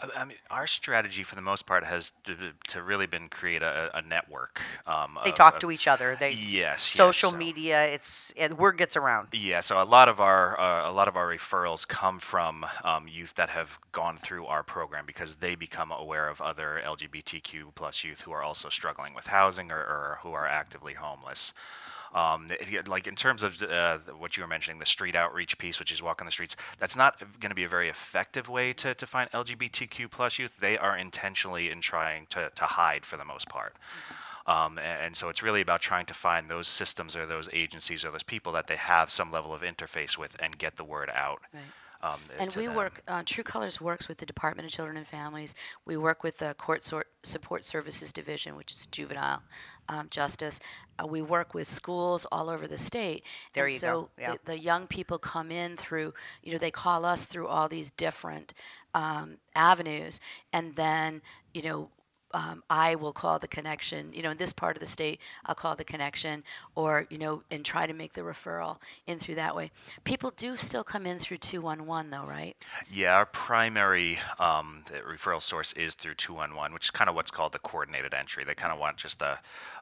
I 0.00 0.24
mean, 0.24 0.36
our 0.48 0.68
strategy 0.68 1.24
for 1.24 1.34
the 1.34 1.42
most 1.42 1.66
part 1.66 1.84
has 1.84 2.12
to, 2.24 2.36
to 2.68 2.82
really 2.82 3.06
been 3.06 3.28
create 3.28 3.62
a, 3.62 3.90
a 3.94 4.02
network. 4.02 4.62
Um, 4.86 5.18
they 5.24 5.30
of, 5.30 5.34
talk 5.36 5.58
to 5.60 5.72
each 5.72 5.88
other. 5.88 6.16
They 6.18 6.32
yes, 6.32 6.82
social 6.82 7.30
yes, 7.30 7.34
so. 7.34 7.38
media. 7.38 7.84
It's 7.86 8.32
it, 8.36 8.56
word 8.56 8.78
gets 8.78 8.96
around. 8.96 9.28
Yeah, 9.32 9.60
so 9.60 9.82
a 9.82 9.84
lot 9.84 10.08
of 10.08 10.20
our 10.20 10.58
uh, 10.58 10.88
a 10.88 10.92
lot 10.92 11.08
of 11.08 11.16
our 11.16 11.26
referrals 11.26 11.86
come 11.86 12.20
from 12.20 12.64
um, 12.84 13.08
youth 13.08 13.34
that 13.34 13.50
have 13.50 13.80
gone 13.90 14.18
through 14.18 14.46
our 14.46 14.62
program 14.62 15.04
because 15.04 15.36
they 15.36 15.56
become 15.56 15.90
aware 15.90 16.28
of 16.28 16.40
other 16.40 16.80
LGBTQ 16.84 17.74
plus 17.74 18.04
youth 18.04 18.20
who 18.20 18.30
are 18.30 18.42
also 18.42 18.68
struggling 18.68 19.14
with 19.14 19.26
housing 19.26 19.72
or, 19.72 19.80
or 19.80 20.18
who 20.22 20.30
are 20.30 20.46
actively 20.46 20.94
homeless. 20.94 21.52
Um, 22.14 22.48
like 22.86 23.06
in 23.06 23.16
terms 23.16 23.42
of 23.42 23.62
uh, 23.62 23.98
what 24.16 24.36
you 24.36 24.42
were 24.42 24.48
mentioning, 24.48 24.78
the 24.78 24.86
street 24.86 25.14
outreach 25.14 25.58
piece, 25.58 25.78
which 25.78 25.92
is 25.92 26.02
walking 26.02 26.24
the 26.24 26.32
streets, 26.32 26.56
that's 26.78 26.96
not 26.96 27.18
going 27.40 27.50
to 27.50 27.54
be 27.56 27.64
a 27.64 27.68
very 27.68 27.88
effective 27.88 28.48
way 28.48 28.72
to, 28.74 28.94
to 28.94 29.06
find 29.06 29.30
LGBTQ 29.30 30.10
plus 30.10 30.38
youth. 30.38 30.58
They 30.58 30.78
are 30.78 30.96
intentionally 30.96 31.70
in 31.70 31.80
trying 31.80 32.26
to, 32.30 32.50
to 32.54 32.64
hide 32.64 33.04
for 33.04 33.16
the 33.16 33.24
most 33.24 33.48
part. 33.48 33.76
Um, 34.46 34.78
and, 34.78 35.02
and, 35.02 35.16
so 35.16 35.28
it's 35.28 35.42
really 35.42 35.60
about 35.60 35.82
trying 35.82 36.06
to 36.06 36.14
find 36.14 36.48
those 36.48 36.66
systems 36.66 37.14
or 37.14 37.26
those 37.26 37.50
agencies 37.52 38.02
or 38.02 38.10
those 38.10 38.22
people 38.22 38.50
that 38.52 38.66
they 38.66 38.76
have 38.76 39.10
some 39.10 39.30
level 39.30 39.52
of 39.52 39.60
interface 39.60 40.16
with 40.16 40.36
and 40.40 40.56
get 40.56 40.76
the 40.76 40.84
word 40.84 41.10
out. 41.14 41.42
Right. 41.52 41.62
Um, 42.00 42.20
and 42.38 42.54
we 42.54 42.66
them. 42.66 42.76
work, 42.76 43.02
uh, 43.08 43.22
True 43.26 43.42
Colors 43.42 43.80
works 43.80 44.08
with 44.08 44.18
the 44.18 44.26
Department 44.26 44.66
of 44.66 44.72
Children 44.72 44.96
and 44.96 45.06
Families. 45.06 45.54
We 45.84 45.96
work 45.96 46.22
with 46.22 46.38
the 46.38 46.54
Court 46.54 46.84
Sort 46.84 47.08
Support 47.24 47.64
Services 47.64 48.12
Division, 48.12 48.54
which 48.56 48.70
is 48.70 48.86
juvenile 48.86 49.42
um, 49.88 50.06
justice. 50.10 50.60
Uh, 50.98 51.06
we 51.06 51.22
work 51.22 51.54
with 51.54 51.68
schools 51.68 52.24
all 52.30 52.50
over 52.50 52.68
the 52.68 52.78
state. 52.78 53.24
There 53.52 53.64
and 53.64 53.72
you 53.72 53.78
so 53.78 53.92
go. 53.92 54.10
Yeah. 54.18 54.32
The, 54.32 54.52
the, 54.52 54.58
young 54.60 54.86
people 54.86 55.18
come 55.18 55.50
in 55.50 55.76
through, 55.76 56.14
you 56.42 56.52
know, 56.52 56.58
they 56.58 56.70
call 56.70 57.04
us 57.04 57.26
through 57.26 57.48
all 57.48 57.68
these 57.68 57.90
different 57.90 58.54
um, 58.94 59.38
avenues. 59.56 60.20
And 60.52 60.76
then, 60.76 61.22
you 61.52 61.62
know, 61.62 61.90
um, 62.32 62.62
I 62.68 62.94
will 62.94 63.12
call 63.12 63.38
the 63.38 63.48
connection, 63.48 64.12
you 64.12 64.22
know, 64.22 64.30
in 64.30 64.36
this 64.36 64.52
part 64.52 64.76
of 64.76 64.80
the 64.80 64.86
state, 64.86 65.20
I'll 65.46 65.54
call 65.54 65.76
the 65.76 65.84
connection 65.84 66.44
or, 66.74 67.06
you 67.10 67.18
know, 67.18 67.42
and 67.50 67.64
try 67.64 67.86
to 67.86 67.94
make 67.94 68.12
the 68.12 68.20
referral 68.20 68.78
in 69.06 69.18
through 69.18 69.36
that 69.36 69.56
way. 69.56 69.70
People 70.04 70.32
do 70.36 70.56
still 70.56 70.84
come 70.84 71.06
in 71.06 71.18
through 71.18 71.38
211, 71.38 72.10
though, 72.10 72.24
right? 72.24 72.56
Yeah, 72.90 73.16
our 73.16 73.26
primary 73.26 74.18
um, 74.38 74.84
referral 75.06 75.42
source 75.42 75.72
is 75.72 75.94
through 75.94 76.14
211, 76.14 76.74
which 76.74 76.86
is 76.86 76.90
kind 76.90 77.08
of 77.08 77.14
what's 77.14 77.30
called 77.30 77.52
the 77.52 77.58
coordinated 77.58 78.12
entry. 78.12 78.44
They 78.44 78.54
kind 78.54 78.72
of 78.72 78.78
want 78.78 78.98
just 78.98 79.22
a, 79.22 79.38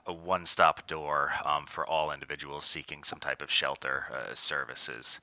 a 0.06 0.12
one 0.12 0.46
stop 0.46 0.86
door 0.86 1.32
um, 1.44 1.66
for 1.66 1.86
all 1.86 2.12
individuals 2.12 2.64
seeking 2.64 3.02
some 3.02 3.18
type 3.18 3.42
of 3.42 3.50
shelter 3.50 4.04
uh, 4.12 4.34
services. 4.34 5.18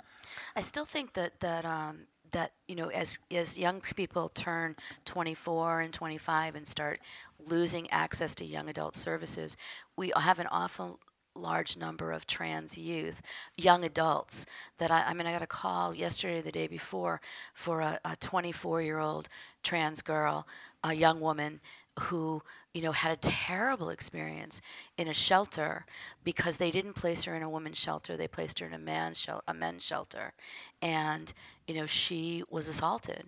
I 0.55 0.61
still 0.61 0.85
think 0.85 1.13
that, 1.13 1.39
that 1.39 1.65
um, 1.65 2.07
that 2.33 2.51
you 2.67 2.75
know 2.75 2.89
as 2.89 3.19
as 3.31 3.57
young 3.57 3.81
people 3.81 4.29
turn 4.29 4.75
24 5.05 5.81
and 5.81 5.93
25 5.93 6.55
and 6.55 6.67
start 6.67 6.99
losing 7.47 7.89
access 7.91 8.35
to 8.35 8.45
young 8.45 8.69
adult 8.69 8.95
services 8.95 9.57
we 9.97 10.11
have 10.15 10.39
an 10.39 10.47
awful 10.47 10.99
large 11.35 11.77
number 11.77 12.11
of 12.11 12.27
trans 12.27 12.77
youth 12.77 13.21
young 13.57 13.83
adults 13.83 14.45
that 14.77 14.91
i, 14.91 15.03
I 15.07 15.13
mean 15.13 15.25
i 15.25 15.31
got 15.33 15.41
a 15.41 15.47
call 15.47 15.95
yesterday 15.95 16.41
the 16.41 16.51
day 16.51 16.67
before 16.67 17.21
for 17.55 17.81
a 17.81 17.99
24 18.19 18.81
year 18.83 18.99
old 18.99 19.29
trans 19.63 20.01
girl 20.01 20.47
a 20.83 20.93
young 20.93 21.19
woman 21.21 21.61
who 21.99 22.41
you 22.73 22.81
know 22.81 22.91
had 22.91 23.11
a 23.11 23.15
terrible 23.17 23.89
experience 23.89 24.61
in 24.97 25.07
a 25.07 25.13
shelter 25.13 25.85
because 26.23 26.57
they 26.57 26.71
didn't 26.71 26.93
place 26.93 27.23
her 27.23 27.35
in 27.35 27.43
a 27.43 27.49
women's 27.49 27.77
shelter 27.77 28.17
they 28.17 28.27
placed 28.27 28.59
her 28.59 28.67
in 28.67 28.73
a 28.73 28.79
man's 28.79 29.19
shel- 29.19 29.43
a 29.47 29.53
men's 29.53 29.83
shelter. 29.85 30.33
And 30.81 31.33
you 31.67 31.75
know 31.75 31.85
she 31.85 32.43
was 32.49 32.67
assaulted 32.67 33.23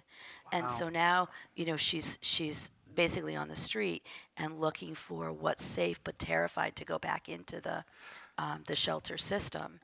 wow. 0.52 0.60
and 0.60 0.70
so 0.70 0.90
now 0.90 1.28
you 1.56 1.66
know 1.66 1.78
she's 1.78 2.18
she's 2.22 2.72
basically 2.94 3.36
on 3.36 3.50
the 3.50 3.56
street 3.56 4.06
and 4.38 4.60
looking 4.60 4.96
for 4.96 5.32
what's 5.32 5.64
safe 5.64 6.00
but 6.04 6.18
terrified 6.18 6.76
to 6.76 6.86
go 6.86 6.98
back 6.98 7.28
into 7.28 7.60
the 7.62 7.84
um, 8.38 8.64
the 8.68 8.76
shelter 8.76 9.18
system 9.18 9.80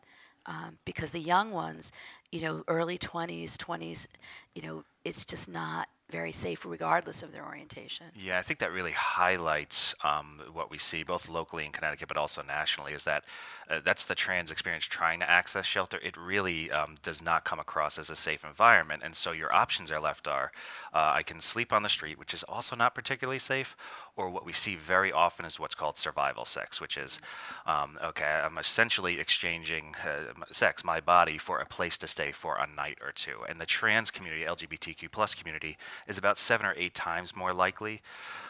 um, 0.45 0.77
because 0.85 1.11
the 1.11 1.19
young 1.19 1.51
ones, 1.51 1.91
you 2.31 2.41
know, 2.41 2.63
early 2.67 2.97
20s, 2.97 3.57
20s, 3.57 4.07
you 4.55 4.61
know, 4.63 4.83
it's 5.05 5.25
just 5.25 5.49
not 5.49 5.87
very 6.11 6.31
safe 6.31 6.65
regardless 6.65 7.23
of 7.23 7.31
their 7.31 7.45
orientation. 7.45 8.07
Yeah, 8.15 8.37
I 8.37 8.41
think 8.41 8.59
that 8.59 8.71
really 8.71 8.91
highlights 8.91 9.95
um, 10.03 10.41
what 10.51 10.69
we 10.69 10.77
see 10.77 11.03
both 11.03 11.29
locally 11.29 11.65
in 11.65 11.71
Connecticut, 11.71 12.07
but 12.07 12.17
also 12.17 12.41
nationally, 12.41 12.93
is 12.93 13.05
that 13.05 13.23
uh, 13.69 13.79
that's 13.83 14.05
the 14.05 14.15
trans 14.15 14.51
experience 14.51 14.85
trying 14.85 15.21
to 15.21 15.29
access 15.29 15.65
shelter. 15.65 15.97
It 16.03 16.17
really 16.17 16.69
um, 16.69 16.95
does 17.01 17.21
not 17.23 17.45
come 17.45 17.59
across 17.59 17.97
as 17.97 18.09
a 18.09 18.15
safe 18.15 18.43
environment, 18.43 19.01
and 19.03 19.15
so 19.15 19.31
your 19.31 19.53
options 19.53 19.89
are 19.89 19.99
left 19.99 20.27
are 20.27 20.51
uh, 20.93 21.11
I 21.15 21.23
can 21.23 21.39
sleep 21.39 21.71
on 21.71 21.83
the 21.83 21.89
street, 21.89 22.19
which 22.19 22.33
is 22.33 22.43
also 22.43 22.75
not 22.75 22.93
particularly 22.93 23.39
safe, 23.39 23.75
or 24.15 24.29
what 24.29 24.45
we 24.45 24.53
see 24.53 24.75
very 24.75 25.11
often 25.11 25.45
is 25.45 25.59
what's 25.59 25.75
called 25.75 25.97
survival 25.97 26.45
sex, 26.45 26.79
which 26.81 26.97
is 26.97 27.19
um, 27.65 27.97
okay, 28.03 28.41
I'm 28.43 28.57
essentially 28.57 29.19
exchanging 29.19 29.95
uh, 30.03 30.33
sex, 30.51 30.83
my 30.83 30.99
body, 30.99 31.37
for 31.37 31.59
a 31.59 31.65
place 31.65 31.97
to 31.99 32.07
stay 32.07 32.31
for 32.31 32.57
a 32.57 32.67
night 32.67 32.97
or 33.01 33.11
two. 33.11 33.39
And 33.47 33.59
the 33.59 33.65
trans 33.65 34.11
community, 34.11 34.43
LGBTQ 34.43 35.11
plus 35.11 35.33
community, 35.33 35.77
is 36.07 36.17
about 36.17 36.37
seven 36.37 36.65
or 36.65 36.73
eight 36.77 36.93
times 36.93 37.35
more 37.35 37.53
likely 37.53 38.01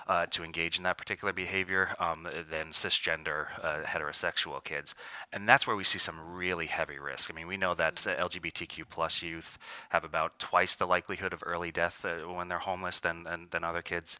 uh, 0.07 0.25
to 0.27 0.43
engage 0.43 0.77
in 0.77 0.83
that 0.83 0.97
particular 0.97 1.33
behavior 1.33 1.95
um, 1.99 2.27
than 2.49 2.67
cisgender 2.67 3.47
uh, 3.63 3.83
heterosexual 3.85 4.63
kids. 4.63 4.95
And 5.31 5.47
that's 5.47 5.65
where 5.65 5.75
we 5.75 5.83
see 5.83 5.99
some 5.99 6.19
really 6.19 6.65
heavy 6.65 6.99
risk. 6.99 7.31
I 7.31 7.33
mean, 7.33 7.47
we 7.47 7.57
know 7.57 7.73
that 7.75 8.05
uh, 8.05 8.15
LGBTQ 8.15 8.83
plus 8.89 9.21
youth 9.21 9.57
have 9.89 10.03
about 10.03 10.39
twice 10.39 10.75
the 10.75 10.87
likelihood 10.87 11.33
of 11.33 11.43
early 11.45 11.71
death 11.71 12.03
uh, 12.05 12.27
when 12.31 12.47
they're 12.47 12.59
homeless 12.59 12.99
than, 12.99 13.23
than, 13.23 13.47
than 13.51 13.63
other 13.63 13.81
kids. 13.81 14.19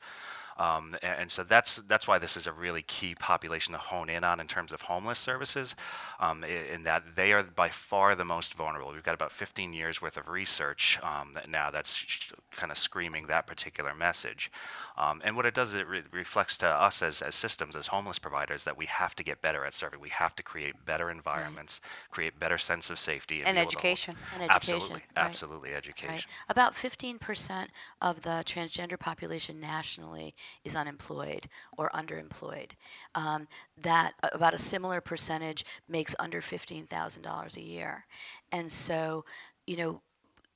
Um, 0.57 0.95
and, 1.01 1.21
and, 1.21 1.31
so 1.31 1.43
that's 1.43 1.77
that's 1.87 2.07
why 2.07 2.19
this 2.19 2.35
is 2.37 2.45
a 2.45 2.51
really 2.51 2.81
key 2.81 3.15
population 3.15 3.73
to 3.73 3.79
hone 3.79 4.09
in 4.09 4.23
on 4.23 4.39
in 4.39 4.47
terms 4.47 4.71
of 4.71 4.81
homeless 4.81 5.19
services, 5.19 5.75
um, 6.19 6.43
in, 6.43 6.83
that 6.83 7.15
they 7.15 7.33
are 7.33 7.43
by 7.43 7.69
far 7.69 8.15
the 8.15 8.25
most 8.25 8.53
vulnerable. 8.53 8.91
We've 8.91 9.03
got 9.03 9.15
about 9.15 9.31
15 9.31 9.73
years 9.73 10.01
worth 10.01 10.17
of 10.17 10.27
research 10.27 10.99
um, 11.01 11.33
that 11.35 11.49
now 11.49 11.71
that's 11.71 12.05
kind 12.51 12.71
of 12.71 12.77
screaming 12.77 13.27
that 13.27 13.47
particular 13.47 13.95
message. 13.95 14.51
Um, 14.97 15.21
and 15.23 15.35
what 15.35 15.45
it 15.45 15.53
does 15.53 15.69
is 15.69 15.75
it 15.75 15.87
re- 15.87 16.03
reflects 16.11 16.57
to 16.57 16.67
us 16.67 17.01
as, 17.01 17.21
as 17.21 17.33
systems, 17.33 17.75
as 17.75 17.87
homeless 17.87 18.19
providers, 18.19 18.65
that 18.65 18.77
we 18.77 18.85
have 18.85 19.15
to 19.15 19.23
get 19.23 19.41
better 19.41 19.65
at 19.65 19.73
serving. 19.73 19.99
We 19.99 20.09
have 20.09 20.35
to 20.35 20.43
create 20.43 20.85
better 20.85 21.09
environments, 21.09 21.79
right. 21.83 22.11
create 22.11 22.39
better 22.39 22.57
sense 22.57 22.89
of 22.89 22.99
safety, 22.99 23.39
and, 23.39 23.49
and 23.49 23.57
education. 23.57 24.15
And 24.33 24.43
education. 24.43 24.75
Absolutely, 24.75 24.95
right. 24.95 25.25
absolutely, 25.25 25.73
education. 25.73 26.15
Right. 26.15 26.25
About 26.49 26.73
15% 26.73 27.67
of 28.01 28.21
the 28.21 28.43
transgender 28.45 28.99
population 28.99 29.59
nationally 29.59 30.35
is 30.63 30.75
unemployed 30.75 31.47
or 31.77 31.89
underemployed. 31.91 32.71
Um, 33.15 33.47
that 33.81 34.13
about 34.33 34.53
a 34.53 34.57
similar 34.59 35.01
percentage 35.01 35.65
makes 35.87 36.15
under 36.19 36.41
$15,000 36.41 37.57
a 37.57 37.61
year. 37.61 38.05
And 38.51 38.71
so, 38.71 39.25
you 39.67 39.77
know, 39.77 40.01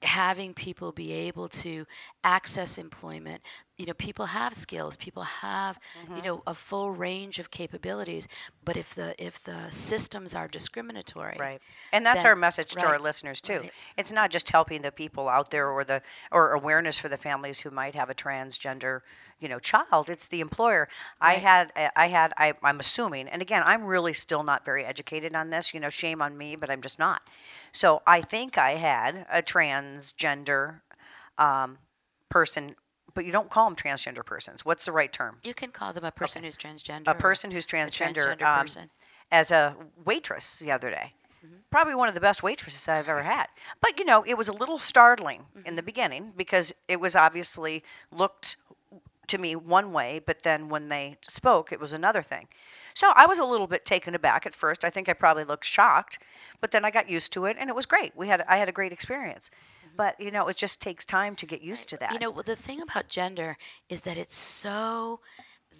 having 0.02 0.54
people 0.54 0.92
be 0.92 1.12
able 1.12 1.48
to 1.48 1.86
access 2.26 2.78
employment. 2.80 3.42
You 3.78 3.86
know 3.86 3.94
people 3.94 4.28
have 4.28 4.54
skills 4.54 4.96
people 4.96 5.24
have 5.24 5.78
mm-hmm. 6.02 6.18
you 6.18 6.24
know 6.24 6.44
a 6.48 6.54
full 6.54 6.92
range 6.92 7.40
of 7.40 7.52
capabilities 7.52 8.28
but 8.64 8.78
if 8.78 8.96
the 8.96 9.22
if 9.24 9.44
the 9.44 9.70
systems 9.70 10.34
are 10.34 10.48
discriminatory 10.48 11.36
right. 11.38 11.62
And 11.92 12.06
that's 12.06 12.24
then, 12.24 12.30
our 12.30 12.36
message 12.38 12.74
right, 12.74 12.84
to 12.84 12.88
our 12.88 13.00
listeners 13.00 13.42
too. 13.42 13.60
Right. 13.60 13.72
it's 13.98 14.14
not 14.14 14.32
just 14.32 14.50
helping 14.50 14.82
the 14.82 14.94
people 14.94 15.28
out 15.28 15.52
there 15.52 15.70
or 15.70 15.84
the 15.84 16.02
or 16.32 16.54
awareness 16.54 16.98
for 16.98 17.10
the 17.10 17.18
families 17.18 17.60
who 17.60 17.70
might 17.70 17.96
have 17.96 18.10
a 18.10 18.16
transgender 18.16 19.02
you 19.40 19.50
know 19.50 19.60
child. 19.60 20.10
It's 20.10 20.28
the 20.28 20.40
employer. 20.40 20.88
Right. 21.22 21.38
i 21.38 21.40
had 21.42 21.74
i 21.96 22.08
had 22.08 22.34
I, 22.38 22.54
i'm 22.64 22.80
assuming 22.80 23.28
and 23.28 23.42
again 23.42 23.62
i'm 23.66 23.84
really 23.84 24.14
still 24.14 24.44
not 24.44 24.64
very 24.64 24.86
educated 24.86 25.36
on 25.36 25.50
this 25.50 25.74
you 25.74 25.82
know 25.82 25.90
shame 25.90 26.22
on 26.22 26.38
me 26.38 26.56
but 26.56 26.70
i'm 26.72 26.82
just 26.82 26.98
not. 26.98 27.24
So 27.74 28.02
i 28.08 28.22
think 28.22 28.58
i 28.58 28.72
had 28.76 29.26
a 29.30 29.44
transgender 29.44 30.80
um, 31.38 31.78
person 32.30 32.76
but 33.16 33.26
you 33.26 33.32
don't 33.32 33.50
call 33.50 33.66
them 33.66 33.76
transgender 33.76 34.24
persons. 34.24 34.64
What's 34.66 34.86
the 34.86 34.92
right 34.92 35.12
term? 35.12 35.38
You 35.42 35.54
can 35.54 35.72
call 35.72 35.94
them 35.94 36.04
a 36.04 36.12
person 36.12 36.42
okay. 36.42 36.48
who's 36.48 36.58
transgender. 36.58 37.08
A 37.08 37.16
person 37.16 37.50
who's 37.50 37.66
transgender. 37.66 38.38
transgender 38.38 38.46
um, 38.46 38.62
person. 38.62 38.90
As 39.32 39.52
a 39.52 39.76
waitress 40.04 40.56
the 40.56 40.72
other 40.72 40.92
day. 40.92 41.14
Mm-hmm. 41.44 41.56
Probably 41.72 41.96
one 41.96 42.10
of 42.10 42.14
the 42.14 42.22
best 42.22 42.44
waitresses 42.44 42.88
I've 42.88 43.10
ever 43.10 43.24
had. 43.24 43.48
But, 43.82 43.98
you 43.98 44.06
know, 44.06 44.24
it 44.28 44.38
was 44.38 44.50
a 44.50 44.54
little 44.54 44.78
startling 44.78 45.46
mm-hmm. 45.58 45.66
in 45.66 45.76
the 45.76 45.82
beginning 45.82 46.34
because 46.36 46.76
it 46.88 47.00
was 47.00 47.16
obviously 47.16 47.84
looked 48.12 48.58
to 49.28 49.38
me 49.38 49.56
one 49.56 49.92
way, 49.92 50.22
but 50.24 50.44
then 50.44 50.70
when 50.70 50.90
they 50.90 51.18
spoke, 51.22 51.72
it 51.72 51.80
was 51.80 51.94
another 51.94 52.22
thing. 52.22 52.48
So 52.94 53.12
I 53.16 53.26
was 53.26 53.40
a 53.40 53.46
little 53.46 53.66
bit 53.66 53.84
taken 53.84 54.14
aback 54.14 54.46
at 54.46 54.54
first. 54.54 54.86
I 54.86 54.90
think 54.90 55.10
I 55.10 55.14
probably 55.14 55.44
looked 55.44 55.66
shocked, 55.66 56.20
but 56.62 56.72
then 56.72 56.86
I 56.86 56.92
got 56.92 57.10
used 57.10 57.34
to 57.34 57.46
it, 57.46 57.58
and 57.60 57.70
it 57.70 57.76
was 57.76 57.86
great. 57.86 58.16
We 58.16 58.28
had 58.28 58.46
I 58.48 58.58
had 58.58 58.70
a 58.70 58.72
great 58.72 58.92
experience. 58.92 59.50
But 59.96 60.20
you 60.20 60.32
know, 60.32 60.48
it 60.48 60.58
just 60.58 60.82
takes 60.82 61.06
time 61.06 61.36
to 61.38 61.46
get 61.46 61.62
used 61.62 61.90
to 61.90 61.98
that. 61.98 62.14
You 62.14 62.20
know, 62.20 62.32
the 62.42 62.56
thing 62.56 62.82
about 62.82 63.08
gender 63.08 63.58
is 63.90 64.02
that 64.02 64.18
it's 64.18 64.36
so 64.36 65.22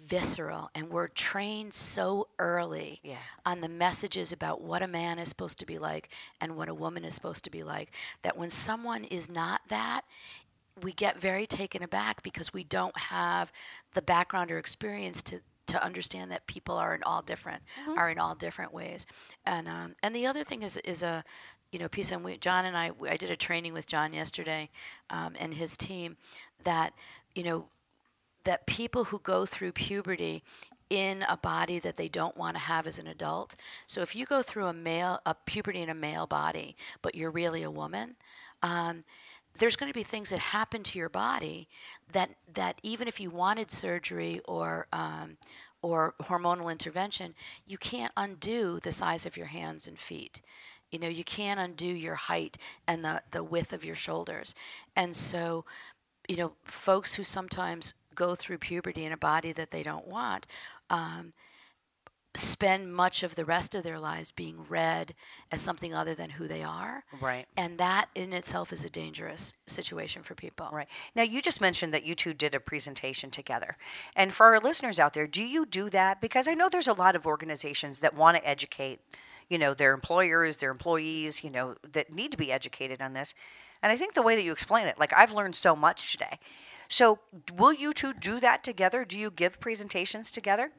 visceral 0.06 0.70
and 0.74 0.88
we're 0.88 1.08
trained 1.08 1.74
so 1.74 2.28
early 2.38 3.00
yeah. 3.02 3.16
on 3.44 3.60
the 3.60 3.68
messages 3.68 4.32
about 4.32 4.60
what 4.60 4.82
a 4.82 4.86
man 4.86 5.18
is 5.18 5.28
supposed 5.28 5.58
to 5.58 5.66
be 5.66 5.78
like 5.78 6.08
and 6.40 6.56
what 6.56 6.68
a 6.68 6.74
woman 6.74 7.04
is 7.04 7.14
supposed 7.14 7.42
to 7.42 7.50
be 7.50 7.64
like 7.64 7.90
that 8.22 8.36
when 8.36 8.48
someone 8.48 9.04
is 9.04 9.28
not 9.28 9.60
that 9.68 10.02
we 10.80 10.92
get 10.92 11.20
very 11.20 11.46
taken 11.46 11.82
aback 11.82 12.22
because 12.22 12.52
we 12.52 12.62
don't 12.62 12.96
have 12.96 13.50
the 13.94 14.02
background 14.02 14.50
or 14.50 14.58
experience 14.58 15.22
to 15.22 15.40
to 15.66 15.82
understand 15.82 16.30
that 16.30 16.46
people 16.46 16.76
are 16.76 16.94
in 16.94 17.02
all 17.02 17.22
different 17.22 17.62
mm-hmm. 17.80 17.98
are 17.98 18.08
in 18.08 18.18
all 18.18 18.36
different 18.36 18.72
ways 18.72 19.06
and 19.44 19.66
um, 19.66 19.96
and 20.02 20.14
the 20.14 20.26
other 20.26 20.44
thing 20.44 20.62
is 20.62 20.76
is 20.78 21.02
a 21.02 21.24
you 21.76 21.82
know, 21.82 21.90
piece. 21.90 22.10
And 22.10 22.24
we, 22.24 22.38
John 22.38 22.64
and 22.64 22.74
I, 22.74 22.90
I 23.06 23.18
did 23.18 23.30
a 23.30 23.36
training 23.36 23.74
with 23.74 23.86
John 23.86 24.14
yesterday 24.14 24.70
um, 25.10 25.34
and 25.38 25.52
his 25.52 25.76
team 25.76 26.16
that, 26.64 26.94
you 27.34 27.42
know, 27.42 27.66
that 28.44 28.64
people 28.64 29.04
who 29.04 29.18
go 29.18 29.44
through 29.44 29.72
puberty 29.72 30.42
in 30.88 31.22
a 31.28 31.36
body 31.36 31.78
that 31.78 31.98
they 31.98 32.08
don't 32.08 32.34
want 32.34 32.56
to 32.56 32.62
have 32.62 32.86
as 32.86 32.98
an 32.98 33.06
adult. 33.06 33.56
So 33.86 34.00
if 34.00 34.16
you 34.16 34.24
go 34.24 34.40
through 34.40 34.68
a 34.68 34.72
male, 34.72 35.18
a 35.26 35.34
puberty 35.34 35.82
in 35.82 35.90
a 35.90 35.94
male 35.94 36.26
body, 36.26 36.76
but 37.02 37.14
you're 37.14 37.30
really 37.30 37.62
a 37.62 37.70
woman, 37.70 38.16
um, 38.62 39.04
there's 39.58 39.76
going 39.76 39.92
to 39.92 39.98
be 39.98 40.02
things 40.02 40.30
that 40.30 40.38
happen 40.38 40.82
to 40.82 40.98
your 40.98 41.10
body 41.10 41.68
that 42.12 42.30
that 42.54 42.78
even 42.82 43.06
if 43.06 43.20
you 43.20 43.28
wanted 43.28 43.70
surgery 43.70 44.40
or 44.46 44.86
um, 44.94 45.36
or 45.82 46.14
hormonal 46.22 46.72
intervention, 46.72 47.34
you 47.66 47.76
can't 47.76 48.12
undo 48.16 48.80
the 48.80 48.92
size 48.92 49.26
of 49.26 49.36
your 49.36 49.46
hands 49.46 49.86
and 49.86 49.98
feet. 49.98 50.40
You 50.90 50.98
know, 50.98 51.08
you 51.08 51.24
can't 51.24 51.60
undo 51.60 51.86
your 51.86 52.14
height 52.14 52.58
and 52.86 53.04
the, 53.04 53.22
the 53.30 53.44
width 53.44 53.72
of 53.72 53.84
your 53.84 53.94
shoulders. 53.94 54.54
And 54.94 55.14
so, 55.14 55.64
you 56.28 56.36
know, 56.36 56.52
folks 56.64 57.14
who 57.14 57.24
sometimes 57.24 57.94
go 58.14 58.34
through 58.34 58.58
puberty 58.58 59.04
in 59.04 59.12
a 59.12 59.16
body 59.16 59.52
that 59.52 59.70
they 59.70 59.82
don't 59.82 60.06
want 60.06 60.46
um, 60.90 61.32
spend 62.34 62.92
much 62.92 63.22
of 63.22 63.34
the 63.34 63.44
rest 63.44 63.74
of 63.74 63.82
their 63.82 63.98
lives 63.98 64.30
being 64.30 64.64
read 64.68 65.14
as 65.50 65.60
something 65.60 65.94
other 65.94 66.14
than 66.14 66.30
who 66.30 66.46
they 66.46 66.62
are. 66.62 67.04
Right. 67.20 67.46
And 67.56 67.78
that 67.78 68.08
in 68.14 68.32
itself 68.32 68.72
is 68.72 68.84
a 68.84 68.90
dangerous 68.90 69.54
situation 69.66 70.22
for 70.22 70.34
people. 70.34 70.68
Right. 70.72 70.88
Now, 71.14 71.22
you 71.22 71.40
just 71.40 71.60
mentioned 71.60 71.92
that 71.94 72.04
you 72.04 72.14
two 72.14 72.34
did 72.34 72.54
a 72.54 72.60
presentation 72.60 73.30
together. 73.30 73.76
And 74.14 74.32
for 74.32 74.46
our 74.46 74.60
listeners 74.60 74.98
out 74.98 75.14
there, 75.14 75.26
do 75.26 75.42
you 75.42 75.66
do 75.66 75.90
that? 75.90 76.20
Because 76.20 76.48
I 76.48 76.54
know 76.54 76.68
there's 76.68 76.88
a 76.88 76.92
lot 76.92 77.16
of 77.16 77.26
organizations 77.26 78.00
that 78.00 78.14
want 78.14 78.36
to 78.36 78.48
educate 78.48 79.00
you 79.48 79.58
know, 79.58 79.74
their 79.74 79.94
employers, 79.94 80.58
their 80.58 80.70
employees, 80.70 81.44
you 81.44 81.50
know, 81.50 81.76
that 81.92 82.12
need 82.12 82.32
to 82.32 82.38
be 82.38 82.52
educated 82.52 83.00
on 83.00 83.12
this. 83.12 83.34
And 83.82 83.92
I 83.92 83.96
think 83.96 84.14
the 84.14 84.22
way 84.22 84.36
that 84.36 84.42
you 84.42 84.52
explain 84.52 84.86
it, 84.86 84.98
like 84.98 85.12
I've 85.12 85.32
learned 85.32 85.56
so 85.56 85.76
much 85.76 86.12
today. 86.12 86.38
So, 86.88 87.18
will 87.56 87.72
you 87.72 87.92
two 87.92 88.12
do 88.12 88.40
that 88.40 88.62
together? 88.62 89.04
Do 89.04 89.18
you 89.18 89.30
give 89.30 89.60
presentations 89.60 90.30
together? 90.30 90.70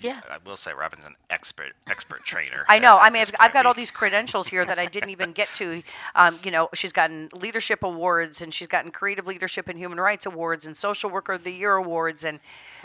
Yeah. 0.00 0.20
I 0.28 0.38
will 0.44 0.56
say 0.56 0.72
Robin's 0.72 1.04
an 1.04 1.14
expert 1.30 1.72
expert 1.88 2.24
trainer. 2.24 2.64
I 2.68 2.80
know. 2.80 2.98
I 2.98 3.10
mean, 3.10 3.22
I've, 3.22 3.30
I've, 3.38 3.52
got 3.52 3.64
all 3.64 3.74
these 3.74 3.92
credentials 3.92 4.48
here 4.48 4.64
that 4.64 4.76
I 4.76 4.86
didn't 4.86 5.10
even 5.10 5.32
get 5.32 5.48
to. 5.56 5.82
Um, 6.16 6.38
you 6.44 6.50
know, 6.50 6.68
she's 6.74 6.92
gotten 6.92 7.28
leadership 7.34 7.82
awards 7.82 8.40
and 8.40 8.54
she's 8.54 8.68
gotten 8.68 8.90
creative 8.92 9.26
leadership 9.26 9.68
and 9.68 9.76
human 9.78 9.98
rights 9.98 10.26
awards 10.26 10.66
and 10.66 10.76
social 10.76 11.10
worker 11.10 11.32
of 11.32 11.42
the 11.42 11.50
year 11.50 11.74
awards. 11.74 12.24
And 12.24 12.38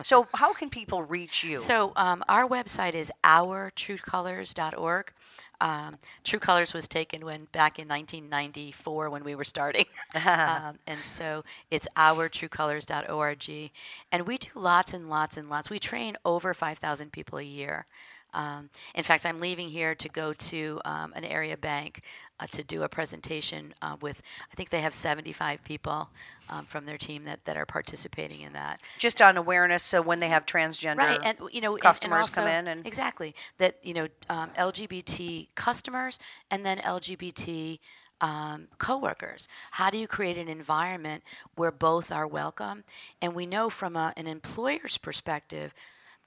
so, 0.04 0.28
how 0.34 0.54
can 0.54 0.70
people 0.70 1.04
reach 1.04 1.44
you? 1.44 1.58
So, 1.58 1.94
um, 1.96 2.24
our 2.28 2.48
website 2.48 2.94
is 2.94 3.12
ourtruecolors.org. 3.24 5.14
Um, 5.62 5.98
True 6.24 6.40
Colors 6.40 6.74
was 6.74 6.88
taken 6.88 7.26
when 7.26 7.46
back 7.52 7.80
in 7.80 7.88
1994 7.88 9.10
when 9.10 9.24
we 9.24 9.36
were 9.36 9.44
starting, 9.44 9.86
um, 10.26 10.80
and 10.88 11.00
so 11.00 11.44
it's 11.70 11.88
our 11.98 12.30
ourtruecolors.org, 12.30 13.72
and 14.12 14.28
we 14.28 14.38
do 14.38 14.50
lots 14.56 14.94
and 14.94 15.10
lots 15.10 15.38
and 15.38 15.50
lots. 15.50 15.70
We 15.70 15.80
train 15.80 16.16
over 16.24 16.54
5,000 16.54 17.12
people 17.12 17.40
a 17.40 17.44
year 17.44 17.86
Um, 18.34 18.70
in 18.96 19.04
fact, 19.04 19.26
I'm 19.26 19.40
leaving 19.40 19.70
here 19.70 19.96
to 19.96 20.10
go 20.10 20.34
to 20.34 20.82
um, 20.86 21.14
an 21.16 21.26
area 21.26 21.58
bank 21.58 22.02
uh, 22.40 22.46
to 22.52 22.64
do 22.64 22.84
a 22.84 22.90
presentation 22.90 23.74
uh, 23.82 23.96
with, 24.02 24.22
I 24.52 24.56
think 24.56 24.70
they 24.70 24.82
have 24.82 24.94
75 24.94 25.64
people 25.64 26.10
um, 26.50 26.66
from 26.66 26.86
their 26.86 26.98
team 26.98 27.26
that, 27.26 27.46
that 27.46 27.58
are 27.58 27.66
participating 27.66 28.42
in 28.42 28.54
that. 28.54 28.82
Just 28.98 29.22
on 29.22 29.38
awareness, 29.38 29.84
so 29.84 30.02
when 30.02 30.20
they 30.20 30.30
have 30.30 30.46
transgender 30.46 30.98
Right, 30.98 31.20
and 31.24 31.38
you 31.52 31.62
know, 31.62 31.72
and- 31.76 31.76
and 31.76 31.82
customers 31.82 32.30
come 32.34 32.48
in 32.48 32.68
and 32.68 32.86
exactly 32.88 33.36
that 33.58 33.78
you 33.84 33.94
know 33.94 34.08
um, 34.30 34.50
LGBT 34.58 35.48
customers 35.56 36.20
and 36.50 36.66
then 36.66 36.78
LGBT 36.80 37.80
um, 38.22 38.68
coworkers. 38.78 39.48
How 39.72 39.90
do 39.90 39.98
you 39.98 40.08
create 40.08 40.38
an 40.38 40.50
environment 40.50 41.24
where 41.56 41.72
both 41.72 42.12
are 42.12 42.28
welcome? 42.28 42.84
And 43.22 43.34
we 43.34 43.46
know 43.46 43.70
from 43.70 43.96
a, 43.96 44.14
an 44.18 44.28
employer's 44.28 44.98
perspective. 44.98 45.74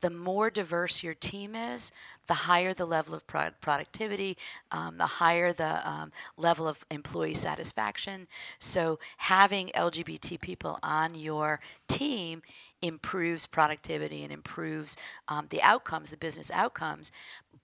The 0.03 0.11
more 0.11 0.51
diverse 0.51 1.03
your 1.03 1.15
team 1.15 1.55
is, 1.57 1.91
the 2.27 2.35
higher 2.35 2.75
the 2.75 2.85
level 2.85 3.15
of 3.15 3.27
pro- 3.27 3.51
productivity, 3.61 4.37
um, 4.71 4.99
the 4.99 5.07
higher 5.07 5.53
the 5.53 5.89
um, 5.89 6.13
level 6.37 6.69
of 6.69 6.85
employee 6.91 7.35
satisfaction. 7.35 8.29
So, 8.59 8.99
having 9.19 9.69
LGBT 9.75 10.41
people 10.41 10.79
on 10.83 11.15
your 11.15 11.61
team 11.89 12.43
improves 12.83 13.47
productivity 13.47 14.23
and 14.25 14.33
improves 14.33 14.97
um, 15.29 15.47
the 15.51 15.63
outcomes, 15.63 16.11
the 16.11 16.17
business 16.17 16.51
outcomes. 16.53 17.11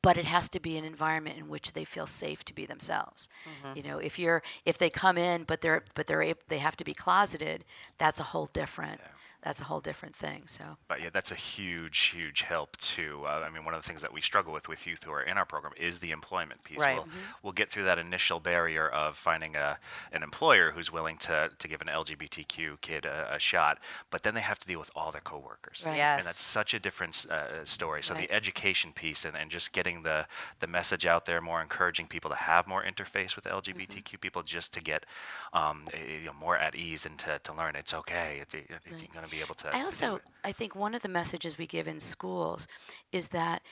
But 0.01 0.17
it 0.17 0.27
has 0.27 0.49
to 0.51 0.61
be 0.61 0.77
an 0.77 0.85
environment 0.85 1.39
in 1.39 1.49
which 1.49 1.73
they 1.73 1.85
feel 1.85 2.07
safe 2.07 2.45
to 2.45 2.55
be 2.55 2.65
themselves. 2.67 3.29
You 3.75 3.83
know, 3.83 3.99
if 3.99 4.17
you're 4.19 4.43
if 4.65 4.79
they 4.79 4.91
come 4.91 5.19
in 5.19 5.43
but 5.43 5.61
they're 5.61 5.83
but 5.97 6.07
they're 6.07 6.35
they 6.49 6.59
have 6.59 6.77
to 6.77 6.85
be 6.85 6.93
closeted, 6.95 7.65
that's 7.99 8.21
a 8.21 8.25
whole 8.25 8.47
different 8.47 9.01
that's 9.43 9.61
a 9.61 9.65
whole 9.65 9.81
different 9.81 10.17
thing. 10.17 10.43
So 10.47 10.65
But 10.89 11.01
yeah, 11.01 11.11
that's 11.13 11.31
a 11.31 11.37
huge, 11.37 11.99
huge 11.99 12.43
help 12.43 12.77
too. 12.77 13.23
Uh, 13.25 13.45
I 13.47 13.51
mean, 13.51 13.65
one 13.65 13.75
of 13.75 13.83
the 13.83 13.87
things 13.89 14.03
that 14.03 14.13
we 14.13 14.21
struggle 14.21 14.53
with 14.53 14.69
with 14.69 14.87
youth 14.87 15.05
who 15.05 15.13
are 15.13 15.23
in 15.23 15.39
our 15.39 15.45
program 15.47 15.73
is 15.77 16.01
the 16.01 16.11
employment 16.11 16.65
piece. 16.65 16.81
Right. 16.81 16.97
We'll, 16.97 17.07
we'll 17.43 17.53
get 17.53 17.71
through 17.71 17.85
that 17.85 17.99
initial 17.99 18.41
barrier 18.41 18.89
of 18.89 19.17
finding 19.17 19.55
a 19.57 19.79
an 20.13 20.23
employer 20.23 20.73
who's 20.73 20.91
willing 20.93 21.19
to, 21.19 21.51
to 21.59 21.69
give 21.69 21.81
an 21.81 21.87
LGBTQ 21.89 22.81
kid 22.81 23.05
a, 23.07 23.35
a 23.35 23.39
shot, 23.39 23.79
but 24.11 24.23
then 24.23 24.35
they 24.35 24.41
have 24.41 24.59
to 24.61 24.67
deal 24.67 24.79
with 24.79 24.91
all 24.97 25.13
their 25.13 25.21
coworkers. 25.21 25.85
Right. 25.87 25.97
Yes. 25.99 26.19
And 26.21 26.27
that's 26.27 26.41
such 26.41 26.75
a 26.75 26.81
different 26.81 27.25
uh, 27.31 27.65
story. 27.65 28.03
So 28.03 28.15
Right. 28.15 28.29
the 28.29 28.35
education 28.35 28.93
piece 28.93 29.25
and, 29.25 29.37
and 29.37 29.51
just 29.51 29.73
getting 29.73 30.03
the, 30.03 30.27
the 30.59 30.67
message 30.67 31.07
out 31.07 31.27
there, 31.27 31.41
more 31.41 31.63
encouraging 31.63 32.09
people 32.09 32.31
to 32.31 32.37
have 32.37 32.67
more 32.67 32.83
interface 32.83 33.37
with 33.37 33.45
LGBTQ 33.45 33.89
Mm-hmm. 33.99 34.17
people 34.21 34.43
just 34.43 34.73
to 34.75 34.81
get 34.81 35.05
um, 35.53 35.85
you 35.95 36.25
know, 36.27 36.33
more 36.33 36.57
at 36.57 36.75
ease 36.75 37.07
and 37.07 37.19
to, 37.21 37.39
to 37.45 37.53
learn 37.53 37.77
it's 37.77 37.95
okay. 37.95 38.41
It, 38.43 38.55
it- 38.55 38.67
You're 38.69 39.09
going 39.13 39.25
to 39.29 39.37
be 39.37 39.43
able 39.43 39.55
to. 39.57 39.75
I 39.75 39.83
also. 39.83 40.21
I 40.45 40.53
think 40.53 40.75
one 40.75 40.95
of 40.95 41.03
the 41.03 41.09
messages 41.09 41.59
we 41.59 41.67
give 41.67 41.89
in 41.89 42.01
schools 42.01 42.67
is 43.13 43.29
that 43.29 43.63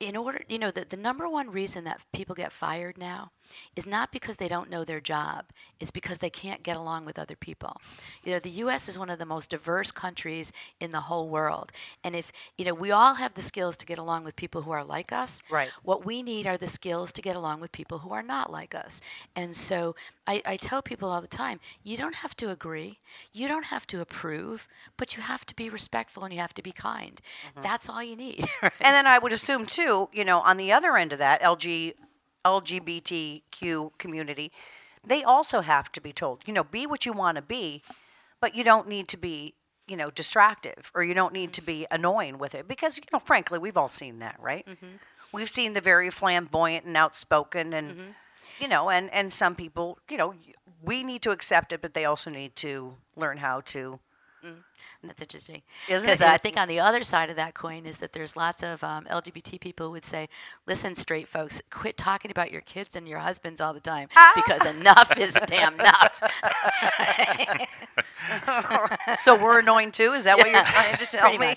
in 0.00 0.16
order 0.16 0.42
you 0.48 0.58
know 0.58 0.70
the, 0.70 0.84
the 0.88 0.96
number 0.96 1.28
one 1.28 1.50
reason 1.50 1.84
that 1.84 2.02
people 2.12 2.34
get 2.34 2.52
fired 2.52 2.98
now 2.98 3.30
is 3.76 3.86
not 3.86 4.12
because 4.12 4.36
they 4.36 4.48
don't 4.48 4.70
know 4.70 4.84
their 4.84 5.00
job 5.00 5.44
it's 5.80 5.90
because 5.90 6.18
they 6.18 6.30
can't 6.30 6.62
get 6.62 6.76
along 6.76 7.04
with 7.04 7.18
other 7.18 7.36
people 7.36 7.80
you 8.24 8.32
know 8.32 8.38
the 8.38 8.50
us 8.50 8.88
is 8.88 8.98
one 8.98 9.10
of 9.10 9.18
the 9.18 9.26
most 9.26 9.50
diverse 9.50 9.90
countries 9.90 10.52
in 10.80 10.90
the 10.90 11.02
whole 11.02 11.28
world 11.28 11.72
and 12.02 12.14
if 12.14 12.32
you 12.58 12.64
know 12.64 12.74
we 12.74 12.90
all 12.90 13.14
have 13.14 13.34
the 13.34 13.42
skills 13.42 13.76
to 13.76 13.86
get 13.86 13.98
along 13.98 14.24
with 14.24 14.36
people 14.36 14.62
who 14.62 14.70
are 14.70 14.84
like 14.84 15.12
us 15.12 15.42
Right. 15.50 15.70
what 15.82 16.04
we 16.04 16.22
need 16.22 16.46
are 16.46 16.56
the 16.56 16.66
skills 16.66 17.12
to 17.12 17.22
get 17.22 17.36
along 17.36 17.60
with 17.60 17.72
people 17.72 17.98
who 17.98 18.12
are 18.12 18.22
not 18.22 18.50
like 18.50 18.74
us. 18.74 19.00
And 19.36 19.54
so 19.54 19.94
I, 20.26 20.42
I 20.46 20.56
tell 20.56 20.82
people 20.82 21.10
all 21.10 21.20
the 21.20 21.26
time 21.26 21.60
you 21.82 21.96
don't 21.96 22.16
have 22.16 22.36
to 22.36 22.50
agree, 22.50 22.98
you 23.32 23.48
don't 23.48 23.66
have 23.66 23.86
to 23.88 24.00
approve, 24.00 24.66
but 24.96 25.16
you 25.16 25.22
have 25.22 25.44
to 25.46 25.54
be 25.54 25.68
respectful 25.68 26.24
and 26.24 26.32
you 26.32 26.40
have 26.40 26.54
to 26.54 26.62
be 26.62 26.72
kind. 26.72 27.20
Mm-hmm. 27.48 27.62
That's 27.62 27.88
all 27.88 28.02
you 28.02 28.16
need. 28.16 28.44
right? 28.62 28.72
And 28.80 28.94
then 28.94 29.06
I 29.06 29.18
would 29.18 29.32
assume 29.32 29.66
too, 29.66 30.08
you 30.12 30.24
know, 30.24 30.40
on 30.40 30.56
the 30.56 30.72
other 30.72 30.96
end 30.96 31.12
of 31.12 31.18
that, 31.18 31.42
LG, 31.42 31.94
LGBTQ 32.44 33.96
community, 33.98 34.52
they 35.06 35.22
also 35.22 35.60
have 35.60 35.92
to 35.92 36.00
be 36.00 36.12
told, 36.12 36.42
you 36.46 36.52
know, 36.52 36.64
be 36.64 36.86
what 36.86 37.04
you 37.06 37.12
want 37.12 37.36
to 37.36 37.42
be, 37.42 37.82
but 38.40 38.54
you 38.54 38.64
don't 38.64 38.88
need 38.88 39.08
to 39.08 39.16
be, 39.16 39.54
you 39.86 39.96
know, 39.96 40.10
distractive 40.10 40.90
or 40.94 41.04
you 41.04 41.14
don't 41.14 41.32
need 41.32 41.52
to 41.54 41.62
be 41.62 41.86
annoying 41.90 42.38
with 42.38 42.54
it 42.54 42.66
because, 42.66 42.98
you 42.98 43.04
know, 43.12 43.18
frankly, 43.18 43.58
we've 43.58 43.76
all 43.76 43.88
seen 43.88 44.18
that, 44.20 44.36
right? 44.40 44.66
Mm-hmm. 44.66 44.96
We've 45.32 45.50
seen 45.50 45.72
the 45.72 45.80
very 45.80 46.10
flamboyant 46.10 46.86
and 46.86 46.96
outspoken 46.96 47.72
and, 47.72 47.90
mm-hmm. 47.90 48.10
you 48.60 48.68
know, 48.68 48.88
and 48.88 49.12
and 49.12 49.32
some 49.32 49.54
people, 49.54 49.98
you 50.10 50.16
know, 50.16 50.34
we 50.82 51.02
need 51.02 51.22
to 51.22 51.30
accept 51.30 51.72
it, 51.72 51.82
but 51.82 51.94
they 51.94 52.04
also 52.04 52.30
need 52.30 52.56
to 52.56 52.96
learn 53.16 53.38
how 53.38 53.60
to. 53.62 53.98
Mm. 54.44 54.56
That's 55.02 55.20
interesting. 55.22 55.62
Because? 55.86 56.20
I 56.22 56.36
think 56.36 56.56
on 56.56 56.68
the 56.68 56.80
other 56.80 57.04
side 57.04 57.30
of 57.30 57.36
that 57.36 57.54
coin 57.54 57.86
is 57.86 57.98
that 57.98 58.12
there's 58.12 58.36
lots 58.36 58.62
of 58.62 58.82
um, 58.82 59.04
LGBT 59.10 59.60
people 59.60 59.86
who 59.86 59.92
would 59.92 60.04
say, 60.04 60.28
"Listen, 60.66 60.94
straight 60.94 61.28
folks, 61.28 61.62
quit 61.70 61.96
talking 61.96 62.30
about 62.30 62.50
your 62.50 62.60
kids 62.62 62.96
and 62.96 63.08
your 63.08 63.18
husbands 63.20 63.60
all 63.60 63.74
the 63.74 63.80
time 63.80 64.08
because 64.34 64.64
enough 64.76 65.16
is 65.18 65.36
damn 65.46 65.74
enough." 65.74 66.22
So 69.16 69.40
we're 69.40 69.60
annoying 69.60 69.92
too. 69.92 70.12
Is 70.12 70.24
that 70.24 70.38
what 70.38 70.50
you're 70.50 70.64
trying 70.64 70.96
to 70.96 71.06
tell 71.06 71.38
me? 71.38 71.56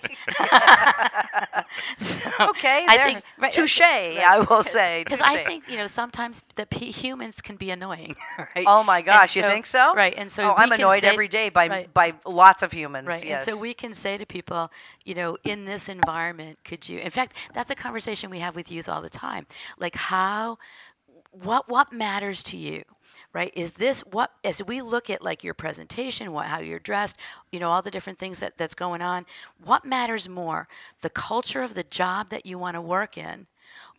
So 1.97 2.29
Okay, 2.39 2.85
I 2.87 2.97
think 2.97 3.23
right, 3.37 3.53
touche. 3.53 3.79
right. 3.79 4.17
I 4.19 4.39
will 4.39 4.63
say 4.63 5.03
Because 5.03 5.21
I 5.21 5.43
think 5.43 5.69
you 5.69 5.77
know 5.77 5.87
sometimes 5.87 6.43
the 6.55 6.65
p- 6.65 6.91
humans 6.91 7.41
can 7.41 7.55
be 7.55 7.69
annoying. 7.71 8.15
Right? 8.37 8.65
Oh 8.67 8.83
my 8.83 9.01
gosh, 9.01 9.35
you 9.35 9.41
think 9.41 9.65
so? 9.65 9.93
Right, 9.93 10.13
and 10.17 10.31
so 10.31 10.51
oh, 10.51 10.53
I'm 10.55 10.71
annoyed 10.71 11.03
every 11.03 11.27
day 11.27 11.49
by 11.49 11.67
right, 11.67 11.93
by 11.93 12.13
lots 12.25 12.63
of 12.63 12.71
humans. 12.71 13.06
Right, 13.07 13.25
Yes. 13.25 13.47
and 13.47 13.55
so 13.55 13.59
we 13.59 13.73
can 13.73 13.93
say 13.93 14.17
to 14.17 14.25
people, 14.25 14.71
you 15.05 15.15
know, 15.15 15.37
in 15.43 15.65
this 15.65 15.89
environment, 15.89 16.59
could 16.63 16.87
you? 16.87 16.99
In 16.99 17.11
fact, 17.11 17.35
that's 17.53 17.71
a 17.71 17.75
conversation 17.75 18.29
we 18.29 18.39
have 18.39 18.55
with 18.55 18.71
youth 18.71 18.87
all 18.89 19.01
the 19.01 19.09
time. 19.09 19.45
Like 19.79 19.95
how, 19.95 20.57
what 21.31 21.69
what 21.69 21.91
matters 21.91 22.43
to 22.43 22.57
you? 22.57 22.83
Right? 23.33 23.51
Is 23.55 23.71
this 23.71 24.01
what 24.01 24.31
as 24.43 24.63
we 24.63 24.81
look 24.81 25.09
at 25.09 25.21
like 25.21 25.43
your 25.43 25.53
presentation, 25.53 26.31
what 26.31 26.45
how 26.47 26.59
you're 26.59 26.79
dressed, 26.79 27.17
you 27.51 27.59
know, 27.59 27.69
all 27.69 27.81
the 27.81 27.91
different 27.91 28.19
things 28.19 28.39
that, 28.39 28.57
that's 28.57 28.75
going 28.75 29.01
on, 29.01 29.25
what 29.63 29.85
matters 29.85 30.29
more? 30.29 30.67
The 31.01 31.09
culture 31.09 31.61
of 31.63 31.73
the 31.73 31.83
job 31.83 32.29
that 32.29 32.45
you 32.45 32.57
want 32.57 32.75
to 32.75 32.81
work 32.81 33.17
in 33.17 33.47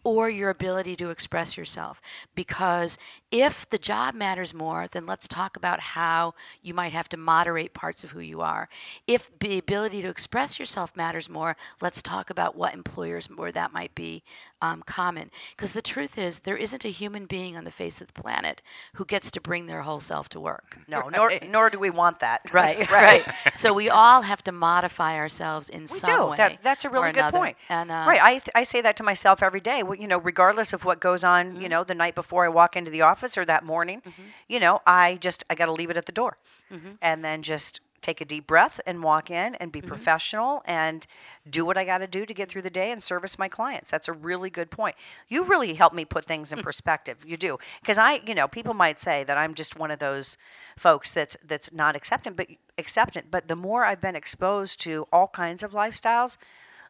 or 0.09 0.31
your 0.31 0.49
ability 0.49 0.97
to 0.97 1.11
express 1.11 1.55
yourself. 1.59 2.01
Because 2.35 2.97
if 3.31 3.68
the 3.68 3.77
job 3.77 4.14
matters 4.14 4.55
more, 4.55 4.87
then 4.90 5.05
let's 5.05 5.29
talk 5.29 5.55
about 5.55 5.81
how 5.81 6.33
you 6.62 6.73
might 6.73 6.92
have 6.94 7.11
to 7.11 7.18
moderate 7.18 7.75
parts 7.75 8.03
of 8.03 8.11
who 8.12 8.21
you 8.21 8.40
are. 8.40 8.71
If 9.07 9.29
the 9.38 9.59
ability 9.59 10.01
to 10.01 10.09
express 10.09 10.59
yourself 10.59 10.97
matters 10.97 11.29
more, 11.29 11.57
let's 11.83 12.01
talk 12.01 12.31
about 12.31 12.57
what 12.57 12.73
employers 12.73 13.27
where 13.27 13.53
that 13.53 13.75
might 13.75 13.94
be 13.94 14.23
um, 14.62 14.83
common. 14.87 15.31
Because 15.55 15.73
the 15.73 15.83
truth 15.83 16.16
is, 16.16 16.40
there 16.40 16.57
isn't 16.57 16.87
a 16.87 16.88
human 16.88 17.27
being 17.27 17.55
on 17.55 17.64
the 17.64 17.71
face 17.71 18.01
of 18.01 18.07
the 18.07 18.23
planet 18.23 18.62
who 18.94 19.05
gets 19.05 19.31
to 19.33 19.42
bring 19.42 19.66
their 19.66 19.83
whole 19.83 20.01
self 20.01 20.31
to 20.31 20.40
work. 20.40 20.79
no, 20.88 21.09
nor 21.11 21.31
nor 21.51 21.68
do 21.68 21.79
we 21.79 21.90
want 21.90 22.21
that. 22.21 22.40
Right, 22.51 22.90
right. 22.90 23.25
So 23.53 23.75
we 23.75 23.90
all 23.90 24.23
have 24.23 24.42
to 24.44 24.53
modify 24.53 25.16
ourselves 25.16 25.68
in 25.68 25.83
We 25.83 25.87
some 25.88 26.16
do. 26.16 26.27
way. 26.31 26.37
That, 26.38 26.62
that's 26.62 26.85
a 26.87 26.88
really 26.88 27.12
good 27.12 27.18
another. 27.18 27.38
point. 27.38 27.57
And 27.68 27.90
uh, 27.90 28.05
right, 28.09 28.21
I, 28.23 28.31
th- 28.33 28.49
I 28.55 28.62
say 28.62 28.81
that 28.81 28.97
to 28.97 29.03
myself 29.03 29.42
every 29.42 29.61
day. 29.61 29.83
Well, 29.83 29.97
You 29.98 30.06
know, 30.08 30.18
regardless 30.18 30.72
of 30.72 30.84
what 30.84 31.00
goes 31.00 31.24
on, 31.24 31.52
Mm-hmm. 31.52 31.62
you 31.62 31.68
know, 31.68 31.84
the 31.84 31.94
night 31.94 32.14
before 32.14 32.44
I 32.44 32.48
walk 32.48 32.76
into 32.76 32.90
the 32.90 33.02
office 33.02 33.37
or 33.38 33.44
that 33.46 33.64
morning, 33.64 34.02
you 34.48 34.61
know, 34.61 34.80
I 34.87 35.16
just 35.20 35.44
I 35.50 35.54
got 35.54 35.66
to 35.66 35.72
leave 35.72 35.90
it 35.90 35.96
at 35.96 36.06
the 36.06 36.12
door, 36.12 36.38
Mm-hmm. 36.72 36.90
and 37.02 37.24
then 37.24 37.42
just 37.42 37.80
take 38.00 38.20
a 38.20 38.24
deep 38.24 38.46
breath 38.46 38.80
and 38.87 39.02
walk 39.02 39.28
in 39.28 39.56
and 39.56 39.72
be 39.72 39.82
professional 39.82 40.62
and 40.64 41.04
do 41.50 41.64
what 41.66 41.76
I 41.76 41.84
got 41.84 41.98
to 41.98 42.06
do 42.06 42.24
to 42.24 42.32
get 42.32 42.48
through 42.48 42.62
the 42.62 42.70
day 42.70 42.92
and 42.92 43.02
service 43.02 43.38
my 43.40 43.48
clients. 43.48 43.90
That's 43.90 44.06
a 44.08 44.12
really 44.12 44.50
good 44.50 44.70
point. 44.70 44.94
You 45.26 45.42
really 45.44 45.74
help 45.74 45.92
me 45.92 46.04
put 46.04 46.24
things 46.24 46.52
in 46.52 46.62
perspective. 46.70 47.16
You 47.26 47.37
do 47.37 47.58
because 47.82 47.98
I, 47.98 48.20
you 48.24 48.34
know, 48.37 48.46
people 48.46 48.72
might 48.72 49.00
say 49.00 49.24
that 49.24 49.37
I'm 49.37 49.52
just 49.52 49.76
one 49.76 49.90
of 49.90 49.98
those 49.98 50.37
folks 50.76 51.12
that's 51.12 51.37
that's 51.44 51.72
not 51.72 51.96
acceptant, 51.96 52.37
but 52.37 52.46
acceptant. 52.78 53.30
But 53.32 53.48
the 53.48 53.56
more 53.56 53.84
I've 53.84 54.00
been 54.00 54.16
exposed 54.16 54.80
to 54.82 55.08
all 55.12 55.28
kinds 55.28 55.62
of 55.64 55.72
lifestyles, 55.72 56.38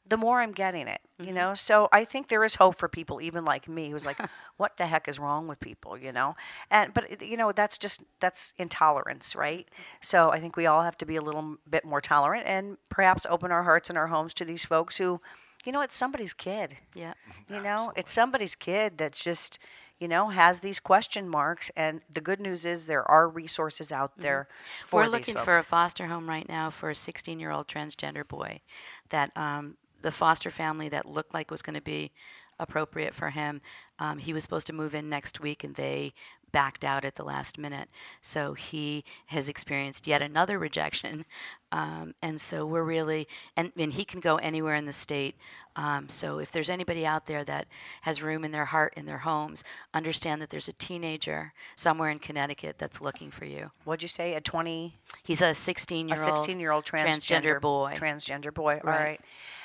the 0.08 0.16
more 0.16 0.40
I'm 0.40 0.52
getting 0.52 0.88
it, 0.88 1.00
you 1.18 1.32
know. 1.32 1.54
So 1.54 1.88
I 1.92 2.04
think 2.04 2.28
there 2.28 2.44
is 2.44 2.54
hope 2.56 2.76
for 2.76 2.88
people, 2.88 3.20
even 3.20 3.44
like 3.44 3.68
me, 3.68 3.90
who's 3.90 4.06
like, 4.06 4.18
"What 4.56 4.76
the 4.76 4.86
heck 4.86 5.08
is 5.08 5.18
wrong 5.18 5.46
with 5.48 5.60
people?" 5.60 5.98
You 5.98 6.12
know. 6.12 6.34
And 6.70 6.94
but 6.94 7.20
you 7.22 7.36
know, 7.36 7.52
that's 7.52 7.78
just 7.78 8.02
that's 8.20 8.54
intolerance, 8.58 9.36
right? 9.36 9.68
So 10.00 10.30
I 10.30 10.40
think 10.40 10.56
we 10.56 10.66
all 10.66 10.82
have 10.82 10.96
to 10.98 11.06
be 11.06 11.16
a 11.16 11.22
little 11.22 11.56
bit 11.68 11.84
more 11.84 12.00
tolerant 12.00 12.46
and 12.46 12.78
perhaps 12.88 13.26
open 13.28 13.52
our 13.52 13.64
hearts 13.64 13.88
and 13.88 13.98
our 13.98 14.08
homes 14.08 14.34
to 14.34 14.44
these 14.44 14.64
folks 14.64 14.96
who, 14.98 15.20
you 15.64 15.72
know, 15.72 15.80
it's 15.82 15.96
somebody's 15.96 16.32
kid. 16.34 16.76
yeah. 16.94 17.14
You 17.50 17.62
know, 17.62 17.92
it's 17.96 18.12
somebody's 18.12 18.54
kid 18.54 18.98
that's 18.98 19.24
just, 19.24 19.58
you 19.98 20.06
know, 20.06 20.28
has 20.28 20.60
these 20.60 20.80
question 20.80 21.28
marks. 21.28 21.70
And 21.74 22.02
the 22.12 22.20
good 22.20 22.40
news 22.40 22.66
is 22.66 22.84
there 22.86 23.10
are 23.10 23.26
resources 23.26 23.90
out 23.90 24.12
there 24.18 24.48
for 24.84 24.96
We're 25.00 25.04
these 25.04 25.12
looking 25.12 25.34
folks. 25.36 25.44
for 25.46 25.58
a 25.58 25.62
foster 25.62 26.06
home 26.08 26.28
right 26.28 26.46
now 26.48 26.68
for 26.70 26.90
a 26.90 26.94
16 26.94 27.40
year 27.40 27.50
old 27.50 27.68
transgender 27.68 28.26
boy 28.28 28.60
that 29.08 29.34
um, 29.34 29.76
the 30.02 30.12
foster 30.12 30.50
family 30.50 30.88
that 30.88 31.06
looked 31.06 31.34
like 31.34 31.50
was 31.50 31.62
going 31.62 31.74
to 31.74 31.80
be 31.80 32.12
appropriate 32.60 33.14
for 33.14 33.30
him. 33.30 33.60
Um, 33.98 34.18
he 34.18 34.32
was 34.32 34.42
supposed 34.42 34.66
to 34.68 34.72
move 34.72 34.94
in 34.94 35.08
next 35.08 35.40
week, 35.40 35.64
and 35.64 35.74
they 35.74 36.12
backed 36.50 36.84
out 36.84 37.04
at 37.04 37.16
the 37.16 37.24
last 37.24 37.58
minute. 37.58 37.88
So 38.22 38.54
he 38.54 39.04
has 39.26 39.48
experienced 39.48 40.06
yet 40.06 40.22
another 40.22 40.58
rejection. 40.66 41.24
Um, 41.70 42.14
and 42.22 42.40
so 42.40 42.64
we're 42.64 42.82
really, 42.82 43.28
and, 43.56 43.70
and 43.76 43.92
he 43.92 44.04
can 44.04 44.20
go 44.20 44.36
anywhere 44.36 44.74
in 44.74 44.86
the 44.86 44.92
state. 44.92 45.36
Um, 45.76 46.08
so 46.08 46.38
if 46.38 46.50
there's 46.50 46.70
anybody 46.70 47.04
out 47.04 47.26
there 47.26 47.44
that 47.44 47.66
has 48.02 48.22
room 48.22 48.44
in 48.44 48.50
their 48.52 48.64
heart, 48.64 48.94
in 48.96 49.04
their 49.06 49.18
homes, 49.18 49.62
understand 49.92 50.40
that 50.40 50.50
there's 50.50 50.68
a 50.68 50.72
teenager 50.72 51.52
somewhere 51.76 52.10
in 52.10 52.18
Connecticut 52.18 52.76
that's 52.78 53.00
looking 53.00 53.30
for 53.30 53.44
you. 53.44 53.70
What'd 53.84 54.02
you 54.02 54.08
say? 54.08 54.34
A 54.34 54.40
20? 54.40 54.94
He's 55.22 55.42
a 55.42 55.54
16 55.54 56.08
year 56.08 56.16
old. 56.16 56.36
16 56.36 56.58
year 56.60 56.72
old 56.72 56.84
transgender 56.84 57.60
boy. 57.60 57.92
Transgender 57.94 58.52
boy. 58.52 58.80
All 58.82 58.90
Right. 58.90 59.02
right. 59.02 59.20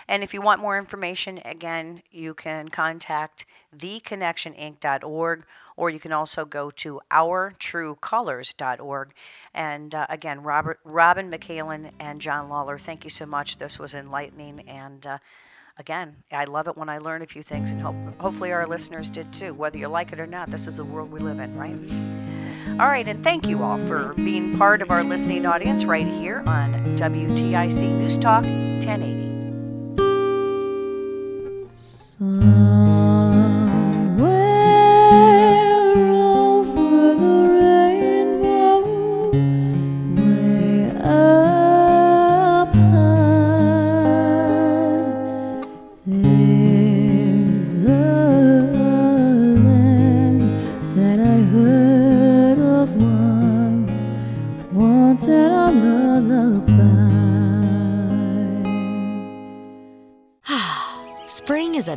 And 0.08 0.24
if 0.24 0.34
you 0.34 0.42
want 0.42 0.62
more 0.62 0.78
information, 0.78 1.39
again, 1.46 2.02
you 2.12 2.34
can 2.34 2.70
contact 2.70 3.46
theconnectioninc.org 3.76 5.46
or 5.76 5.89
you 5.89 6.00
can 6.00 6.12
also 6.12 6.46
go 6.46 6.70
to 6.70 7.02
ourtruecolors.org. 7.12 9.13
And 9.54 9.96
uh, 9.96 10.06
again, 10.10 10.44
Robert, 10.44 10.80
Robin 10.84 11.32
McHaelen 11.32 11.92
and 12.00 12.22
John 12.22 12.50
Lawler, 12.50 12.78
thank 12.78 13.04
you 13.04 13.10
so 13.10 13.26
much. 13.26 13.58
This 13.58 13.80
was 13.80 13.96
enlightening. 13.96 14.62
And 14.68 15.08
uh, 15.08 15.18
again, 15.78 16.18
I 16.32 16.46
love 16.46 16.68
it 16.68 16.78
when 16.78 16.89
I 16.89 17.00
learn 17.00 17.22
a 17.22 17.28
few 17.28 17.44
things, 17.44 17.72
and 17.72 17.82
hope, 17.82 17.96
hopefully 18.20 18.52
our 18.52 18.68
listeners 18.68 19.10
did 19.10 19.34
too. 19.34 19.54
Whether 19.54 19.80
you 19.80 19.88
like 19.88 20.13
it 20.13 20.20
or 20.20 20.28
not, 20.28 20.52
this 20.52 20.68
is 20.68 20.78
the 20.78 20.86
world 20.86 21.12
we 21.12 21.20
live 21.20 21.39
in, 21.39 21.58
right? 21.58 22.80
All 22.80 22.88
right, 22.88 23.08
and 23.08 23.24
thank 23.24 23.48
you 23.48 23.62
all 23.62 23.78
for 23.88 24.13
being 24.16 24.58
part 24.58 24.82
of 24.82 24.89
our 24.89 25.04
listening 25.04 25.46
audience 25.46 25.86
right 25.86 26.08
here 26.08 26.44
on 26.48 26.74
WTIC 26.98 27.82
News 27.82 28.18
Talk 28.18 28.44
1080. 28.44 29.23
Somewhere 32.24 32.62